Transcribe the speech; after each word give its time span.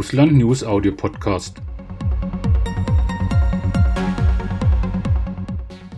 Russland 0.00 0.32
News 0.32 0.64
Audio 0.64 0.92
Podcast. 0.92 1.58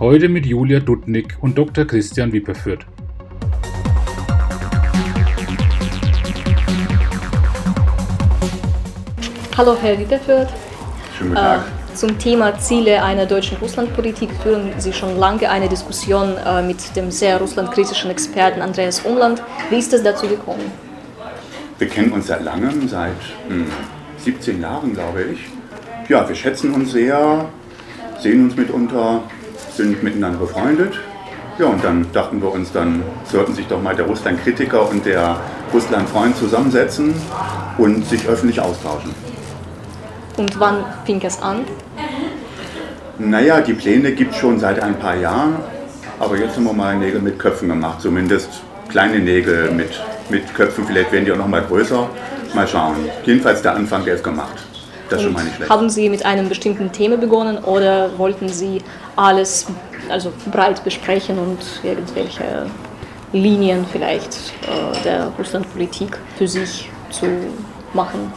Heute 0.01 0.29
mit 0.29 0.45
Julia 0.45 0.81
Dudnik 0.81 1.37
und 1.41 1.57
Dr. 1.57 1.85
Christian 1.85 2.33
Wipperfürth. 2.33 2.85
Hallo 9.57 9.77
Herr 9.81 9.97
Wipperfürth. 9.97 10.49
Schönen 11.17 11.31
guten 11.31 11.35
Tag. 11.37 11.61
Äh, 11.61 11.95
zum 11.95 12.19
Thema 12.19 12.59
Ziele 12.59 13.05
einer 13.05 13.27
deutschen 13.27 13.57
Russlandpolitik 13.59 14.31
führen 14.43 14.73
Sie 14.79 14.93
schon 14.93 15.17
lange 15.17 15.49
eine 15.49 15.69
Diskussion 15.69 16.37
äh, 16.45 16.61
mit 16.61 16.97
dem 16.97 17.13
sehr 17.13 17.39
russlandkritischen 17.39 18.11
Experten 18.11 18.63
Andreas 18.63 19.03
Umland. 19.03 19.41
Wie 19.71 19.79
ist 19.79 19.93
es 19.93 20.03
dazu 20.03 20.27
gekommen? 20.27 20.92
Wir 21.83 21.89
kennen 21.89 22.13
uns 22.13 22.29
seit 22.29 22.45
langem, 22.45 22.87
seit 22.87 23.11
hm, 23.49 23.67
17 24.19 24.63
Jahren, 24.63 24.95
glaube 24.95 25.25
ich. 25.33 25.49
Ja, 26.09 26.29
wir 26.29 26.37
schätzen 26.37 26.73
uns 26.75 26.93
sehr, 26.93 27.47
sehen 28.21 28.45
uns 28.45 28.57
mitunter, 28.57 29.25
sind 29.73 30.01
miteinander 30.01 30.39
befreundet. 30.39 31.01
Ja, 31.59 31.67
und 31.67 31.83
dann 31.83 32.07
dachten 32.13 32.41
wir 32.41 32.53
uns, 32.53 32.71
dann 32.71 33.03
sollten 33.25 33.53
sich 33.55 33.67
doch 33.67 33.83
mal 33.83 33.97
der 33.97 34.07
Russland-Kritiker 34.07 34.89
und 34.89 35.05
der 35.05 35.41
Russland-Freund 35.75 36.37
zusammensetzen 36.37 37.15
und 37.79 38.07
sich 38.07 38.29
öffentlich 38.29 38.61
austauschen. 38.61 39.13
Und 40.37 40.61
wann 40.61 40.85
fing 41.05 41.21
es 41.25 41.43
an? 41.43 41.65
Naja, 43.19 43.61
die 43.61 43.75
Pläne 43.75 44.13
gibt 44.13 44.35
es 44.35 44.39
schon 44.39 44.61
seit 44.61 44.79
ein 44.79 45.01
paar 45.01 45.17
Jahren, 45.17 45.57
aber 46.21 46.39
jetzt 46.39 46.55
haben 46.55 46.63
wir 46.63 46.75
mal 46.75 46.95
Nägel 46.97 47.21
mit 47.21 47.41
Köpfen 47.41 47.69
gemacht, 47.69 48.01
zumindest 48.01 48.63
kleine 48.89 49.19
Nägel 49.19 49.73
mit, 49.73 50.01
mit 50.31 50.55
Köpfen, 50.55 50.87
vielleicht 50.87 51.13
werden 51.13 51.25
die 51.25 51.33
auch 51.33 51.37
noch 51.37 51.49
mal 51.49 51.63
größer. 51.63 52.09
Mal 52.55 52.69
schauen. 52.69 52.97
Jedenfalls 53.25 53.63
der 53.63 53.75
Anfang, 53.75 54.05
der 54.05 54.15
ist 54.15 54.25
gemacht. 54.25 54.55
Das 55.09 55.19
ist 55.19 55.25
schon 55.25 55.33
mal 55.33 55.45
nicht 55.45 55.57
schlecht. 55.57 55.71
Haben 55.71 55.91
Sie 55.91 56.09
mit 56.09 56.25
einem 56.25 56.49
bestimmten 56.49 56.93
Thema 56.93 57.17
begonnen 57.17 57.59
oder 57.59 58.17
wollten 58.19 58.49
Sie 58.49 58.83
alles 59.17 59.67
also 60.09 60.33
breit 60.51 60.83
besprechen 60.85 61.39
und 61.39 61.59
irgendwelche 61.83 62.67
Linien 63.33 63.87
vielleicht 63.91 64.53
äh, 64.63 65.03
der 65.05 65.33
Russlandpolitik 65.39 66.19
für 66.37 66.49
sich 66.49 66.91
zu 67.11 67.27
machen? 67.95 68.33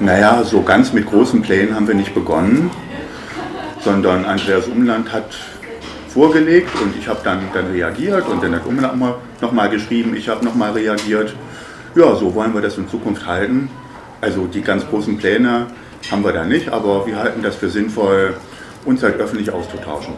Naja, 0.00 0.42
so 0.42 0.62
ganz 0.62 0.92
mit 0.92 1.06
großen 1.06 1.40
Plänen 1.42 1.74
haben 1.74 1.86
wir 1.86 1.94
nicht 1.94 2.14
begonnen, 2.14 2.70
sondern 3.80 4.24
Andreas 4.24 4.66
Umland 4.66 5.12
hat 5.12 5.36
vorgelegt 6.14 6.70
und 6.80 6.96
ich 6.96 7.08
habe 7.08 7.20
dann, 7.24 7.40
dann 7.52 7.72
reagiert 7.72 8.26
und 8.28 8.42
dann 8.42 8.54
hat 8.54 8.64
Umland 8.64 9.02
nochmal 9.40 9.68
geschrieben, 9.68 10.14
ich 10.16 10.28
habe 10.28 10.44
nochmal 10.44 10.70
reagiert. 10.70 11.34
Ja, 11.96 12.14
so 12.14 12.34
wollen 12.34 12.54
wir 12.54 12.62
das 12.62 12.78
in 12.78 12.88
Zukunft 12.88 13.26
halten. 13.26 13.68
Also 14.20 14.46
die 14.46 14.62
ganz 14.62 14.86
großen 14.86 15.18
Pläne 15.18 15.66
haben 16.10 16.24
wir 16.24 16.32
da 16.32 16.44
nicht, 16.44 16.68
aber 16.68 17.04
wir 17.06 17.16
halten 17.16 17.42
das 17.42 17.56
für 17.56 17.68
sinnvoll, 17.68 18.36
uns 18.84 19.02
halt 19.02 19.18
öffentlich 19.18 19.50
auszutauschen. 19.50 20.14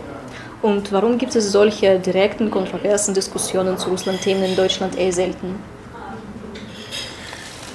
Und 0.62 0.92
warum 0.92 1.16
gibt 1.16 1.34
es 1.34 1.50
solche 1.50 1.98
direkten, 1.98 2.50
kontroversen 2.50 3.14
Diskussionen 3.14 3.78
zu 3.78 3.90
Russland-Themen 3.90 4.44
in 4.44 4.56
Deutschland 4.56 4.98
eher 4.98 5.12
selten? 5.12 5.54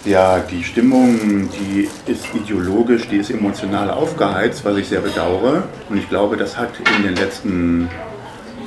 Ja, 0.04 0.40
die 0.40 0.64
Stimmung, 0.64 1.48
die 1.60 1.88
ist 2.12 2.26
ideologisch, 2.34 3.08
die 3.08 3.18
ist 3.18 3.30
emotional 3.30 3.92
aufgeheizt, 3.92 4.66
was 4.66 4.78
ich 4.78 4.88
sehr 4.88 5.02
bedauere. 5.02 5.64
Und 5.90 5.98
ich 5.98 6.10
glaube, 6.10 6.38
das 6.38 6.58
hat 6.58 6.72
in 6.98 7.04
den 7.04 7.16
letzten 7.16 7.88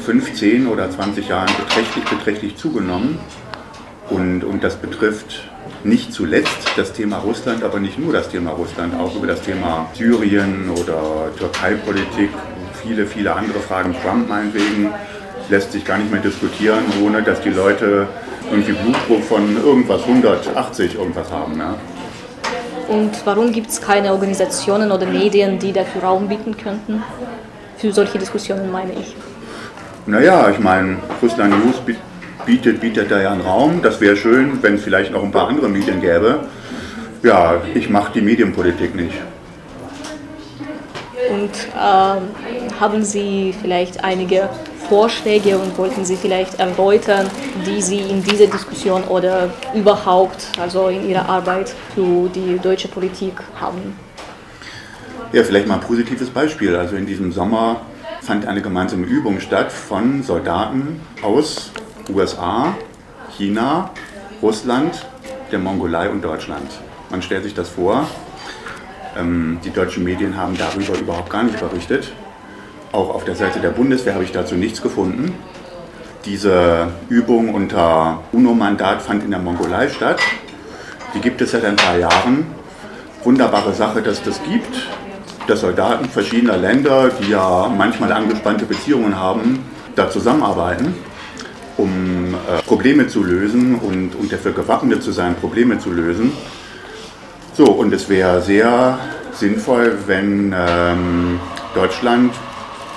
15 0.04 0.66
oder 0.66 0.90
20 0.90 1.28
Jahren 1.28 1.50
beträchtlich, 1.56 2.04
beträchtlich 2.04 2.56
zugenommen. 2.56 3.18
Und, 4.10 4.44
und 4.44 4.62
das 4.62 4.76
betrifft 4.76 5.48
nicht 5.82 6.12
zuletzt 6.12 6.72
das 6.76 6.92
Thema 6.92 7.18
Russland, 7.18 7.62
aber 7.62 7.80
nicht 7.80 7.98
nur 7.98 8.12
das 8.12 8.28
Thema 8.28 8.50
Russland, 8.50 8.94
auch 8.98 9.14
über 9.14 9.26
das 9.26 9.40
Thema 9.42 9.88
Syrien 9.94 10.70
oder 10.70 11.30
Türkei-Politik, 11.38 12.30
viele, 12.82 13.06
viele 13.06 13.34
andere 13.34 13.60
Fragen, 13.60 13.94
Trump 14.02 14.28
meinetwegen, 14.28 14.92
lässt 15.48 15.72
sich 15.72 15.84
gar 15.84 15.98
nicht 15.98 16.10
mehr 16.10 16.20
diskutieren, 16.20 16.84
ohne 17.02 17.22
dass 17.22 17.40
die 17.40 17.50
Leute 17.50 18.06
irgendwie 18.50 18.72
Blutdruck 18.72 19.24
von 19.24 19.56
irgendwas 19.56 20.02
180 20.02 20.96
irgendwas 20.96 21.30
haben. 21.30 21.58
Ja. 21.58 21.74
Und 22.88 23.12
warum 23.24 23.52
gibt 23.52 23.70
es 23.70 23.80
keine 23.80 24.12
Organisationen 24.12 24.92
oder 24.92 25.06
Medien, 25.06 25.58
die 25.58 25.72
dafür 25.72 26.02
Raum 26.02 26.28
bieten 26.28 26.56
könnten? 26.56 27.02
Für 27.78 27.92
solche 27.92 28.18
Diskussionen 28.18 28.70
meine 28.70 28.92
ich. 28.92 29.16
Naja, 30.06 30.50
ich 30.50 30.58
meine, 30.58 30.98
Russland 31.22 31.64
News 31.64 31.76
bietet, 32.44 32.80
bietet 32.80 33.10
da 33.10 33.22
ja 33.22 33.32
einen 33.32 33.40
Raum. 33.40 33.80
Das 33.82 34.00
wäre 34.02 34.16
schön, 34.16 34.62
wenn 34.62 34.74
es 34.74 34.82
vielleicht 34.82 35.12
noch 35.12 35.22
ein 35.22 35.32
paar 35.32 35.48
andere 35.48 35.68
Medien 35.68 36.00
gäbe. 36.00 36.40
Ja, 37.22 37.62
ich 37.74 37.88
mache 37.88 38.12
die 38.12 38.20
Medienpolitik 38.20 38.94
nicht. 38.94 39.14
Und 41.30 41.50
äh, 41.74 42.78
haben 42.78 43.02
Sie 43.02 43.54
vielleicht 43.62 44.04
einige 44.04 44.50
Vorschläge 44.90 45.56
und 45.56 45.76
wollten 45.78 46.04
Sie 46.04 46.16
vielleicht 46.16 46.60
erläutern, 46.60 47.30
die 47.66 47.80
Sie 47.80 48.00
in 48.00 48.22
dieser 48.22 48.46
Diskussion 48.46 49.04
oder 49.04 49.48
überhaupt, 49.74 50.48
also 50.60 50.88
in 50.88 51.08
Ihrer 51.08 51.26
Arbeit 51.26 51.72
für 51.94 52.28
die 52.28 52.58
deutsche 52.58 52.88
Politik 52.88 53.32
haben? 53.58 53.96
Ja, 55.32 55.42
vielleicht 55.42 55.66
mal 55.66 55.76
ein 55.76 55.80
positives 55.80 56.28
Beispiel. 56.28 56.76
Also 56.76 56.94
in 56.96 57.06
diesem 57.06 57.32
Sommer 57.32 57.80
fand 58.24 58.46
eine 58.46 58.62
gemeinsame 58.62 59.04
Übung 59.04 59.38
statt 59.38 59.70
von 59.70 60.22
Soldaten 60.22 61.00
aus 61.20 61.72
USA, 62.08 62.74
China, 63.36 63.90
Russland, 64.40 65.06
der 65.52 65.58
Mongolei 65.58 66.08
und 66.08 66.24
Deutschland. 66.24 66.70
Man 67.10 67.20
stellt 67.20 67.44
sich 67.44 67.52
das 67.54 67.68
vor. 67.68 68.08
Ähm, 69.16 69.58
die 69.62 69.70
deutschen 69.70 70.04
Medien 70.04 70.38
haben 70.38 70.56
darüber 70.56 70.98
überhaupt 70.98 71.28
gar 71.28 71.42
nicht 71.42 71.60
berichtet. 71.60 72.12
Auch 72.92 73.14
auf 73.14 73.24
der 73.24 73.34
Seite 73.34 73.60
der 73.60 73.70
Bundeswehr 73.70 74.14
habe 74.14 74.24
ich 74.24 74.32
dazu 74.32 74.54
nichts 74.54 74.80
gefunden. 74.80 75.34
Diese 76.24 76.88
Übung 77.10 77.52
unter 77.52 78.22
UNO-Mandat 78.32 79.02
fand 79.02 79.22
in 79.22 79.32
der 79.32 79.40
Mongolei 79.40 79.88
statt. 79.88 80.18
Die 81.14 81.20
gibt 81.20 81.42
es 81.42 81.50
seit 81.50 81.64
ein 81.66 81.76
paar 81.76 81.98
Jahren. 81.98 82.46
Wunderbare 83.22 83.74
Sache, 83.74 84.00
dass 84.00 84.22
das 84.22 84.42
gibt, 84.44 84.88
dass 85.46 85.60
Soldaten 85.60 86.08
verschiedener 86.08 86.56
Länder, 86.56 87.10
die 87.20 87.30
ja 87.30 87.70
manchmal 87.76 88.12
angespannte 88.12 88.64
Beziehungen 88.64 89.18
haben, 89.18 89.60
da 89.94 90.10
zusammenarbeiten 90.10 90.94
um 91.76 92.34
äh, 92.34 92.62
Probleme 92.62 93.06
zu 93.06 93.22
lösen 93.22 93.76
und, 93.76 94.14
und 94.14 94.32
dafür 94.32 94.52
gewappnet 94.52 95.02
zu 95.02 95.12
sein, 95.12 95.34
Probleme 95.34 95.78
zu 95.78 95.90
lösen. 95.90 96.32
So, 97.54 97.64
und 97.66 97.92
es 97.92 98.08
wäre 98.08 98.40
sehr 98.42 98.98
sinnvoll, 99.32 99.98
wenn 100.06 100.54
ähm, 100.56 101.40
Deutschland 101.74 102.34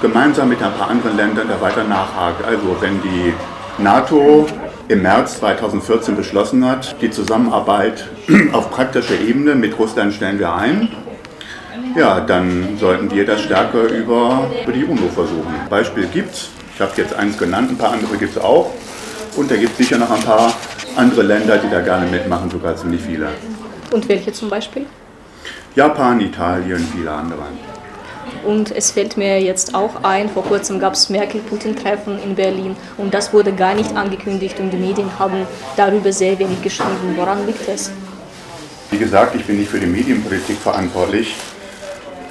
gemeinsam 0.02 0.50
mit 0.50 0.62
ein 0.62 0.74
paar 0.74 0.90
anderen 0.90 1.18
Ländern 1.18 1.48
da 1.48 1.60
weiter 1.62 1.84
nachhakt. 1.84 2.46
Also 2.46 2.78
wenn 2.80 3.02
die 3.02 3.34
NATO 3.80 4.48
im 4.88 5.02
März 5.02 5.40
2014 5.40 6.16
beschlossen 6.16 6.66
hat, 6.66 6.96
die 7.02 7.10
Zusammenarbeit 7.10 8.08
auf 8.54 8.72
praktischer 8.72 9.20
Ebene 9.20 9.56
mit 9.56 9.78
Russland 9.78 10.14
stellen 10.14 10.40
wir 10.40 10.54
ein, 10.54 10.90
ja, 11.98 12.22
dann 12.22 12.78
sollten 12.80 13.10
wir 13.12 13.26
das 13.26 13.42
stärker 13.42 13.84
über, 13.84 14.50
über 14.64 14.72
die 14.72 14.86
UNO 14.86 15.10
versuchen. 15.14 15.54
Beispiel 15.70 16.08
gibt's, 16.08 16.50
ich 16.74 16.80
habe 16.80 16.92
jetzt 16.96 17.14
eins 17.16 17.38
genannt, 17.38 17.72
ein 17.72 17.78
paar 17.78 17.92
andere 17.92 18.18
gibt 18.18 18.38
es 18.38 18.42
auch. 18.42 18.72
Und 19.36 19.50
da 19.50 19.56
gibt 19.56 19.72
es 19.72 19.78
sicher 19.78 19.98
noch 19.98 20.12
ein 20.12 20.22
paar 20.22 20.54
andere 20.96 21.24
Länder, 21.24 21.58
die 21.58 21.70
da 21.70 21.82
gerne 21.82 22.06
mitmachen, 22.06 22.50
sogar 22.50 22.76
ziemlich 22.76 23.02
viele. 23.02 23.30
Und 23.92 24.08
welche 24.10 24.32
zum 24.32 24.50
Beispiel? 24.50 24.86
Japan, 25.76 26.20
Italien, 26.22 26.88
viele 26.96 27.12
andere. 27.12 27.44
Und 28.46 28.72
es 28.72 28.92
fällt 28.92 29.18
mir 29.18 29.42
jetzt 29.42 29.74
auch 29.74 30.04
ein, 30.04 30.30
vor 30.30 30.44
kurzem 30.44 30.80
gab 30.80 30.94
es 30.94 31.10
Merkel-Putin-Treffen 31.10 32.20
in 32.24 32.36
Berlin 32.36 32.76
und 32.98 33.14
das 33.14 33.34
wurde 33.34 33.52
gar 33.54 33.74
nicht 33.74 33.96
angekündigt 33.96 34.60
und 34.60 34.70
die 34.72 34.78
Medien 34.78 35.10
haben 35.18 35.48
darüber 35.76 36.12
sehr 36.12 36.38
wenig 36.38 36.62
geschrieben. 36.62 37.16
Woran 37.16 37.46
liegt 37.46 37.68
es? 37.68 37.92
Wie 38.92 38.98
gesagt, 38.98 39.36
ich 39.36 39.46
bin 39.46 39.58
nicht 39.58 39.70
für 39.70 39.80
die 39.80 39.88
Medienpolitik 39.88 40.58
verantwortlich. 40.58 41.36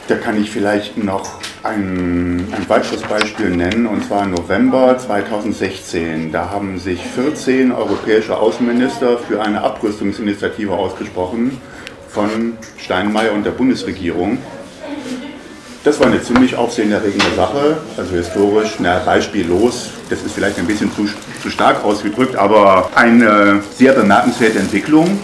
Da 0.09 0.15
kann 0.15 0.41
ich 0.41 0.53
vielleicht 0.53 1.03
noch 1.03 1.41
ein, 1.65 2.47
ein 2.53 2.69
weiteres 2.69 3.03
Beispiel 3.03 3.51
nennen, 3.51 3.87
und 3.87 4.05
zwar 4.07 4.25
November 4.25 4.97
2016. 4.97 6.31
Da 6.31 6.51
haben 6.51 6.79
sich 6.79 7.01
14 7.05 7.73
europäische 7.73 8.37
Außenminister 8.37 9.19
für 9.19 9.43
eine 9.43 9.63
Abrüstungsinitiative 9.63 10.73
ausgesprochen 10.73 11.61
von 12.09 12.57
Steinmeier 12.77 13.33
und 13.33 13.45
der 13.45 13.51
Bundesregierung. 13.51 14.39
Das 15.83 15.99
war 15.99 16.07
eine 16.07 16.23
ziemlich 16.23 16.55
aufsehenerregende 16.55 17.35
Sache, 17.35 17.77
also 17.97 18.15
historisch, 18.15 18.77
na, 18.79 19.01
beispiellos, 19.01 19.91
das 20.09 20.23
ist 20.23 20.35
vielleicht 20.35 20.59
ein 20.59 20.67
bisschen 20.67 20.93
zu, 20.93 21.09
zu 21.43 21.51
stark 21.51 21.85
ausgedrückt, 21.85 22.37
aber 22.37 22.91
eine 22.95 23.61
sehr 23.77 23.93
bemerkenswerte 23.93 24.61
Entwicklung. 24.61 25.19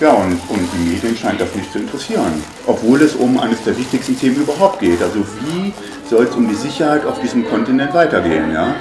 Ja, 0.00 0.10
und, 0.10 0.40
und 0.48 0.68
die 0.74 0.90
Medien 0.90 1.16
scheint 1.16 1.40
das 1.40 1.54
nicht 1.54 1.72
zu 1.72 1.78
interessieren, 1.78 2.42
obwohl 2.66 3.00
es 3.02 3.14
um 3.14 3.38
eines 3.38 3.62
der 3.64 3.76
wichtigsten 3.76 4.18
Themen 4.18 4.36
überhaupt 4.36 4.80
geht. 4.80 5.02
Also 5.02 5.20
wie 5.40 5.72
soll 6.08 6.24
es 6.24 6.34
um 6.34 6.48
die 6.48 6.54
Sicherheit 6.54 7.04
auf 7.04 7.20
diesem 7.20 7.48
Kontinent 7.48 7.94
weitergehen? 7.94 8.52
Ja? 8.52 8.74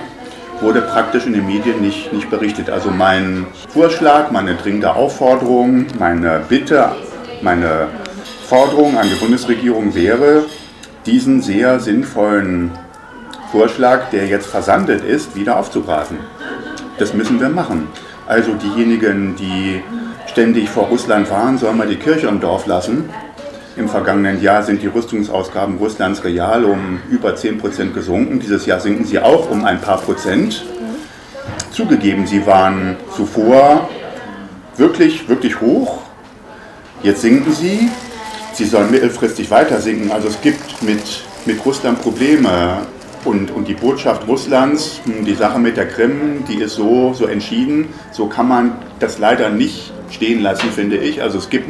Wurde 0.60 0.81
praktisch 0.81 1.25
in 1.25 1.33
den 1.33 1.48
Medien 1.48 1.81
nicht, 1.81 2.13
nicht 2.13 2.30
berichtet. 2.30 2.69
Also 2.69 2.92
mein 2.92 3.48
Vorschlag, 3.69 4.31
meine 4.31 4.56
dringende 4.56 4.94
Aufforderung, 4.94 5.88
meine 5.98 6.42
Bitte, 6.48 6.92
meine 7.42 7.88
Forderung 8.48 8.98
an 8.98 9.07
die 9.10 9.16
Bundesregierung 9.16 9.95
wäre, 9.95 10.44
diesen 11.06 11.42
sehr 11.42 11.80
sinnvollen 11.80 12.72
Vorschlag, 13.51 14.10
der 14.12 14.27
jetzt 14.27 14.45
versandet 14.45 15.04
ist, 15.04 15.36
wieder 15.36 15.57
aufzugreifen. 15.57 16.19
Das 17.00 17.13
müssen 17.13 17.39
wir 17.39 17.50
machen. 17.50 17.88
Also 18.27 18.54
diejenigen, 18.54 19.36
die 19.36 19.81
ständig 20.27 20.69
vor 20.69 20.86
Russland 20.86 21.30
waren, 21.30 21.57
sollen 21.57 21.77
mal 21.77 21.88
die 21.88 21.98
Kirche 21.98 22.27
im 22.27 22.39
Dorf 22.39 22.66
lassen. 22.66 23.10
Im 23.77 23.88
vergangenen 23.88 24.41
Jahr 24.41 24.63
sind 24.63 24.81
die 24.81 24.88
Rüstungsausgaben 24.88 25.77
Russlands 25.77 26.25
real 26.25 26.65
um 26.65 27.00
über 27.09 27.35
10% 27.35 27.94
gesunken. 27.94 28.41
Dieses 28.41 28.65
Jahr 28.65 28.81
sinken 28.81 29.06
sie 29.06 29.18
auch 29.19 29.50
um 29.50 29.63
ein 29.63 29.79
paar 29.79 29.97
Prozent. 29.97 30.65
Zugegeben, 31.71 32.27
sie 32.27 32.45
waren 32.45 32.97
zuvor 33.15 33.89
wirklich, 34.75 35.29
wirklich 35.29 35.62
hoch. 35.62 36.00
Jetzt 37.01 37.21
sinken 37.21 37.53
sie. 37.53 37.89
Sie 38.53 38.65
sollen 38.65 38.91
mittelfristig 38.91 39.50
weiter 39.50 39.79
sinken. 39.79 40.12
Also 40.12 40.27
es 40.27 40.41
gibt 40.41 40.83
mit, 40.83 41.24
mit 41.45 41.65
Russland 41.65 42.01
Probleme. 42.01 42.79
Und, 43.24 43.51
und 43.51 43.67
die 43.67 43.75
Botschaft 43.75 44.27
Russlands, 44.27 45.00
hm, 45.06 45.24
die 45.24 45.35
Sache 45.35 45.59
mit 45.59 45.77
der 45.77 45.88
Krim, 45.88 46.44
die 46.50 46.56
ist 46.56 46.75
so, 46.75 47.13
so 47.13 47.25
entschieden. 47.25 47.88
So 48.12 48.27
kann 48.27 48.50
man 48.50 48.74
das 49.00 49.17
leider 49.17 49.50
nicht 49.50 49.94
stehen 50.09 50.41
lassen, 50.41 50.71
finde 50.71 50.97
ich. 50.97 51.21
Also 51.21 51.38
es 51.38 51.50
gibt, 51.50 51.69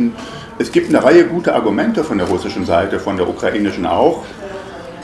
es 0.61 0.71
gibt 0.71 0.89
eine 0.89 1.03
Reihe 1.03 1.25
gute 1.25 1.55
Argumente 1.55 2.03
von 2.03 2.19
der 2.19 2.27
russischen 2.27 2.65
Seite, 2.65 2.99
von 2.99 3.17
der 3.17 3.27
ukrainischen 3.27 3.87
auch. 3.87 4.23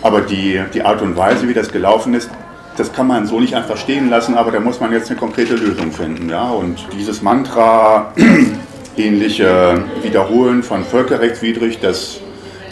Aber 0.04 0.22
die, 0.22 0.62
die 0.74 0.84
Art 0.84 1.02
und 1.02 1.18
Weise, 1.18 1.48
wie 1.48 1.54
das 1.56 1.72
gelaufen 1.72 2.14
ist, 2.14 2.30
das 2.78 2.94
kann 2.94 3.08
man 3.08 3.26
so 3.26 3.40
nicht 3.40 3.56
einfach 3.56 3.76
stehen 3.76 4.12
lassen, 4.12 4.36
aber 4.36 4.52
da 4.52 4.60
muss 4.60 4.80
man 4.80 4.92
jetzt 4.92 5.10
eine 5.10 5.20
konkrete 5.20 5.56
Lösung 5.56 5.92
finden. 5.92 6.30
Ja? 6.30 6.52
Und 6.52 6.78
dieses 6.94 7.24
Mantra, 7.24 8.14
ähnliche 8.98 9.84
Wiederholen 10.04 10.62
von 10.62 10.86
völkerrechtswidrig, 10.86 11.80
das 11.80 12.20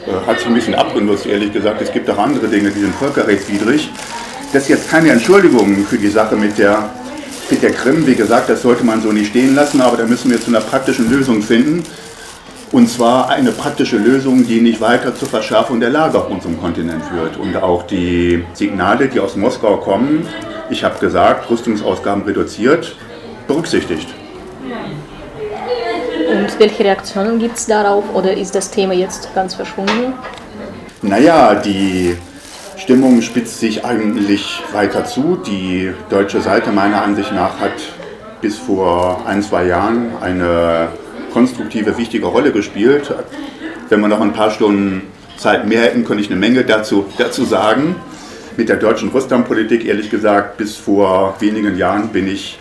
äh, 0.05 0.27
hat 0.27 0.37
sich 0.37 0.47
ein 0.47 0.53
bisschen 0.53 0.75
abgenutzt, 0.75 1.25
ehrlich 1.25 1.51
gesagt. 1.51 1.81
Es 1.81 1.91
gibt 1.91 2.07
auch 2.11 2.19
andere 2.19 2.47
Dinge, 2.47 2.69
die 2.69 2.81
sind 2.81 2.93
völkerrechtswidrig. 2.93 3.89
Das 4.53 4.63
ist 4.63 4.69
jetzt 4.69 4.91
keine 4.91 5.09
Entschuldigung 5.09 5.85
für 5.89 5.97
die 5.97 6.09
Sache 6.09 6.35
mit 6.35 6.59
der, 6.59 6.87
mit 7.49 7.63
der 7.63 7.71
Krim. 7.71 8.05
Wie 8.05 8.15
gesagt, 8.15 8.47
das 8.47 8.61
sollte 8.61 8.85
man 8.85 9.01
so 9.01 9.11
nicht 9.11 9.29
stehen 9.29 9.55
lassen, 9.55 9.81
aber 9.81 9.97
da 9.97 10.05
müssen 10.05 10.29
wir 10.29 10.39
zu 10.39 10.49
einer 10.49 10.61
praktischen 10.61 11.09
Lösung 11.09 11.41
finden. 11.41 11.83
Und 12.75 12.89
zwar 12.89 13.29
eine 13.29 13.53
praktische 13.53 13.95
Lösung, 13.95 14.45
die 14.45 14.59
nicht 14.59 14.81
weiter 14.81 15.15
zur 15.15 15.29
Verschärfung 15.29 15.79
der 15.79 15.91
Lage 15.91 16.17
auf 16.17 16.29
unserem 16.29 16.59
Kontinent 16.59 17.05
führt. 17.05 17.37
Und 17.37 17.55
auch 17.55 17.83
die 17.83 18.43
Signale, 18.51 19.07
die 19.07 19.21
aus 19.21 19.37
Moskau 19.37 19.77
kommen, 19.77 20.27
ich 20.69 20.83
habe 20.83 20.99
gesagt, 20.99 21.49
Rüstungsausgaben 21.49 22.23
reduziert, 22.23 22.97
berücksichtigt. 23.47 24.09
Und 26.29 26.59
welche 26.59 26.83
Reaktionen 26.83 27.39
gibt 27.39 27.55
es 27.55 27.65
darauf 27.65 28.03
oder 28.13 28.35
ist 28.35 28.53
das 28.53 28.69
Thema 28.71 28.93
jetzt 28.93 29.33
ganz 29.33 29.55
verschwunden? 29.55 30.11
Naja, 31.01 31.55
die 31.55 32.17
Stimmung 32.75 33.21
spitzt 33.21 33.61
sich 33.61 33.85
eigentlich 33.85 34.61
weiter 34.73 35.05
zu. 35.05 35.37
Die 35.37 35.93
deutsche 36.09 36.41
Seite 36.41 36.73
meiner 36.73 37.03
Ansicht 37.03 37.31
nach 37.31 37.57
hat 37.57 37.71
bis 38.41 38.57
vor 38.57 39.21
ein, 39.25 39.41
zwei 39.41 39.65
Jahren 39.65 40.11
eine 40.19 40.89
konstruktive, 41.35 41.97
wichtige 41.97 42.27
Rolle 42.27 42.53
gespielt. 42.53 43.13
Wenn 43.89 43.99
wir 43.99 44.07
noch 44.07 44.21
ein 44.21 44.31
paar 44.31 44.51
Stunden 44.51 45.01
Zeit 45.35 45.67
mehr 45.67 45.81
hätten, 45.81 46.05
könnte 46.05 46.23
ich 46.23 46.29
eine 46.29 46.39
Menge 46.39 46.63
dazu, 46.63 47.07
dazu 47.17 47.43
sagen. 47.43 47.97
Mit 48.55 48.69
der 48.69 48.77
deutschen 48.77 49.09
Russlandpolitik, 49.09 49.85
ehrlich 49.85 50.09
gesagt, 50.09 50.55
bis 50.55 50.77
vor 50.77 51.35
wenigen 51.41 51.77
Jahren 51.77 52.07
bin 52.13 52.25
ich 52.25 52.57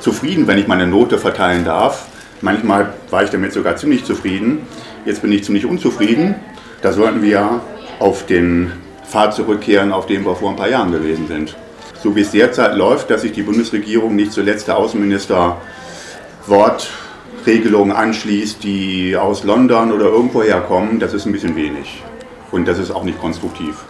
zufrieden, 0.00 0.46
wenn 0.46 0.56
ich 0.56 0.66
meine 0.68 0.86
Note 0.86 1.18
verteilen 1.18 1.66
darf. 1.66 2.06
Manchmal 2.40 2.94
war 3.10 3.24
ich 3.24 3.30
damit 3.30 3.52
sogar 3.52 3.76
ziemlich 3.76 4.06
zufrieden. 4.06 4.66
Jetzt 5.04 5.20
bin 5.20 5.30
ich 5.30 5.44
ziemlich 5.44 5.66
unzufrieden. 5.66 6.36
Da 6.80 6.94
sollten 6.94 7.20
wir 7.20 7.60
auf 7.98 8.24
den 8.24 8.72
Pfad 9.06 9.34
zurückkehren, 9.34 9.92
auf 9.92 10.06
dem 10.06 10.24
wir 10.24 10.34
vor 10.34 10.48
ein 10.48 10.56
paar 10.56 10.70
Jahren 10.70 10.92
gewesen 10.92 11.28
sind. 11.28 11.54
So 12.02 12.16
wie 12.16 12.22
es 12.22 12.30
derzeit 12.30 12.74
läuft, 12.74 13.10
dass 13.10 13.20
sich 13.20 13.32
die 13.32 13.42
Bundesregierung 13.42 14.16
nicht 14.16 14.32
zuletzt 14.32 14.68
der 14.68 14.78
Außenminister 14.78 15.58
Wortregelungen 17.42 17.90
anschließt, 17.90 18.62
die 18.62 19.16
aus 19.16 19.42
London 19.42 19.90
oder 19.90 20.04
irgendwo 20.04 20.44
herkommen, 20.44 21.00
das 21.00 21.12
ist 21.12 21.26
ein 21.26 21.32
bisschen 21.32 21.56
wenig. 21.56 22.00
Und 22.52 22.68
das 22.68 22.78
ist 22.78 22.92
auch 22.92 23.02
nicht 23.02 23.20
konstruktiv. 23.20 23.84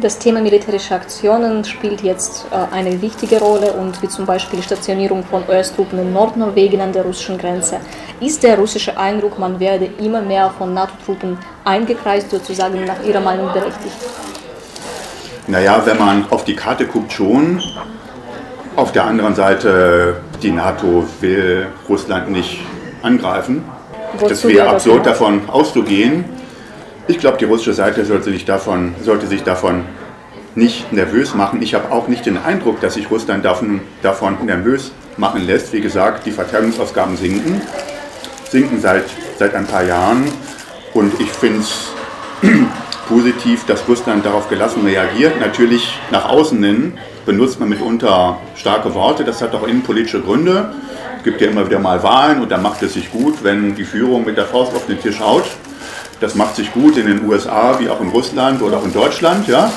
Das 0.00 0.16
Thema 0.16 0.40
militärische 0.40 0.94
Aktionen 0.94 1.64
spielt 1.64 2.02
jetzt 2.02 2.46
äh, 2.52 2.72
eine 2.72 3.02
wichtige 3.02 3.40
Rolle 3.40 3.72
und 3.72 4.00
wie 4.00 4.06
zum 4.06 4.26
Beispiel 4.26 4.60
die 4.60 4.64
Stationierung 4.64 5.24
von 5.24 5.42
US-Truppen 5.48 5.98
in 5.98 6.12
Nordnorwegen 6.12 6.80
an 6.80 6.92
der 6.92 7.02
russischen 7.02 7.36
Grenze. 7.36 7.80
Ist 8.20 8.44
der 8.44 8.56
russische 8.56 8.96
Eindruck, 8.96 9.40
man 9.40 9.58
werde 9.58 9.90
immer 9.98 10.22
mehr 10.22 10.54
von 10.56 10.72
NATO-Truppen 10.72 11.36
eingekreist, 11.64 12.30
sozusagen 12.30 12.84
nach 12.84 13.02
Ihrer 13.04 13.20
Meinung 13.20 13.52
berechtigt? 13.52 13.96
Naja, 15.48 15.82
wenn 15.84 15.98
man 15.98 16.30
auf 16.30 16.44
die 16.44 16.54
Karte 16.54 16.86
guckt, 16.86 17.12
schon. 17.12 17.60
Auf 18.78 18.92
der 18.92 19.06
anderen 19.06 19.34
Seite, 19.34 20.18
die 20.40 20.52
NATO 20.52 21.04
will 21.20 21.66
Russland 21.88 22.30
nicht 22.30 22.60
angreifen. 23.02 23.64
Wozu 24.12 24.28
das 24.28 24.46
wäre 24.46 24.68
absurd, 24.68 25.04
davon 25.04 25.48
auszugehen. 25.48 26.24
Ich 27.08 27.18
glaube, 27.18 27.38
die 27.38 27.44
russische 27.44 27.72
Seite 27.72 28.04
sollte 28.04 28.30
sich, 28.30 28.44
davon, 28.44 28.94
sollte 29.02 29.26
sich 29.26 29.42
davon 29.42 29.84
nicht 30.54 30.92
nervös 30.92 31.34
machen. 31.34 31.60
Ich 31.60 31.74
habe 31.74 31.90
auch 31.90 32.06
nicht 32.06 32.24
den 32.24 32.38
Eindruck, 32.38 32.80
dass 32.80 32.94
sich 32.94 33.10
Russland 33.10 33.44
davon, 33.44 33.80
davon 34.02 34.46
nervös 34.46 34.92
machen 35.16 35.44
lässt. 35.44 35.72
Wie 35.72 35.80
gesagt, 35.80 36.24
die 36.24 36.30
Verteidigungsausgaben 36.30 37.16
sinken, 37.16 37.60
sinken 38.48 38.80
seit, 38.80 39.06
seit 39.40 39.56
ein 39.56 39.66
paar 39.66 39.82
Jahren. 39.82 40.22
Und 40.94 41.20
ich 41.20 41.30
finde 41.30 41.62
es 41.62 41.90
positiv, 43.08 43.66
dass 43.66 43.88
Russland 43.88 44.24
darauf 44.24 44.48
gelassen 44.48 44.86
reagiert. 44.86 45.40
Natürlich 45.40 45.98
nach 46.12 46.28
außen 46.28 46.62
hin 46.62 46.92
benutzt 47.28 47.60
man 47.60 47.68
mitunter 47.68 48.38
starke 48.56 48.94
Worte. 48.94 49.22
Das 49.22 49.42
hat 49.42 49.54
auch 49.54 49.68
innenpolitische 49.68 50.22
Gründe. 50.22 50.72
Es 51.18 51.24
gibt 51.24 51.42
ja 51.42 51.48
immer 51.48 51.66
wieder 51.66 51.78
mal 51.78 52.02
Wahlen 52.02 52.40
und 52.40 52.50
da 52.50 52.56
macht 52.56 52.82
es 52.82 52.94
sich 52.94 53.12
gut, 53.12 53.44
wenn 53.44 53.74
die 53.74 53.84
Führung 53.84 54.24
mit 54.24 54.38
der 54.38 54.46
Faust 54.46 54.74
auf 54.74 54.86
den 54.86 54.98
Tisch 54.98 55.20
haut. 55.20 55.44
Das 56.20 56.34
macht 56.34 56.56
sich 56.56 56.72
gut 56.72 56.96
in 56.96 57.06
den 57.06 57.28
USA 57.28 57.78
wie 57.78 57.90
auch 57.90 58.00
in 58.00 58.08
Russland 58.08 58.62
oder 58.62 58.78
auch 58.78 58.84
in 58.84 58.94
Deutschland. 58.94 59.46
Ja? 59.46 59.70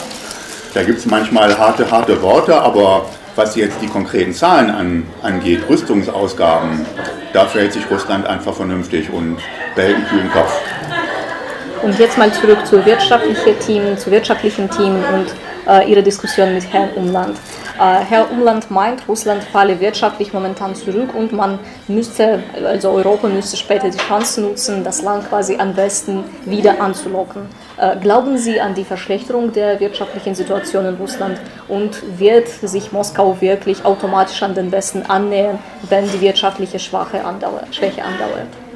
Da 0.74 0.84
gibt 0.84 1.00
es 1.00 1.06
manchmal 1.06 1.58
harte, 1.58 1.92
harte 1.92 2.22
Worte, 2.22 2.60
aber 2.60 3.06
was 3.36 3.58
jetzt 3.58 3.82
die 3.82 3.88
konkreten 3.88 4.34
Zahlen 4.34 4.70
an, 4.70 5.04
angeht, 5.22 5.64
Rüstungsausgaben, 5.70 6.86
da 7.34 7.46
verhält 7.48 7.74
sich 7.74 7.84
Russland 7.92 8.26
einfach 8.28 8.54
vernünftig 8.54 9.10
und 9.12 9.38
behält 9.76 9.98
einen 9.98 10.08
kühlen 10.08 10.32
Kopf. 10.32 10.54
Und 11.84 12.00
jetzt 12.00 12.18
mal 12.18 12.32
zurück 12.32 12.66
zu 12.66 12.86
wirtschaftlichen 12.86 13.60
Themen, 13.60 13.98
zu 13.98 14.10
wirtschaftlichen 14.10 14.70
Themen 14.70 15.04
und 15.14 15.34
Ihre 15.88 16.04
Diskussion 16.04 16.54
mit 16.54 16.72
Herrn 16.74 16.90
Umland. 16.96 17.38
Äh, 17.82 18.04
Herr 18.08 18.30
Umland 18.32 18.70
meint, 18.70 19.08
Russland 19.08 19.44
falle 19.44 19.80
wirtschaftlich 19.80 20.34
momentan 20.34 20.76
zurück 20.76 21.16
und 21.16 21.32
man 21.32 21.58
müsste, 21.88 22.44
also 22.64 22.92
Europa 22.92 23.28
müsste 23.28 23.58
später 23.58 23.90
die 23.90 23.98
Chance 23.98 24.42
nutzen, 24.42 24.84
das 24.84 25.02
Land 25.02 25.28
quasi 25.30 25.56
am 25.58 25.76
Westen 25.76 26.24
wieder 26.46 26.80
anzulocken. 26.80 27.44
Äh, 27.78 27.98
glauben 27.98 28.38
Sie 28.38 28.62
an 28.62 28.76
die 28.76 28.84
Verschlechterung 28.84 29.52
der 29.52 29.80
wirtschaftlichen 29.80 30.36
Situation 30.36 30.86
in 30.86 30.96
Russland 30.96 31.40
und 31.68 32.20
wird 32.20 32.50
sich 32.50 32.92
Moskau 32.92 33.40
wirklich 33.40 33.84
automatisch 33.84 34.44
an 34.44 34.54
den 34.54 34.72
Westen 34.72 35.04
annähern, 35.08 35.58
wenn 35.90 36.08
die 36.12 36.22
wirtschaftliche 36.22 36.78
Schwache 36.78 37.24
andauert, 37.26 37.74
Schwäche 37.74 38.04
andauert? 38.04 38.71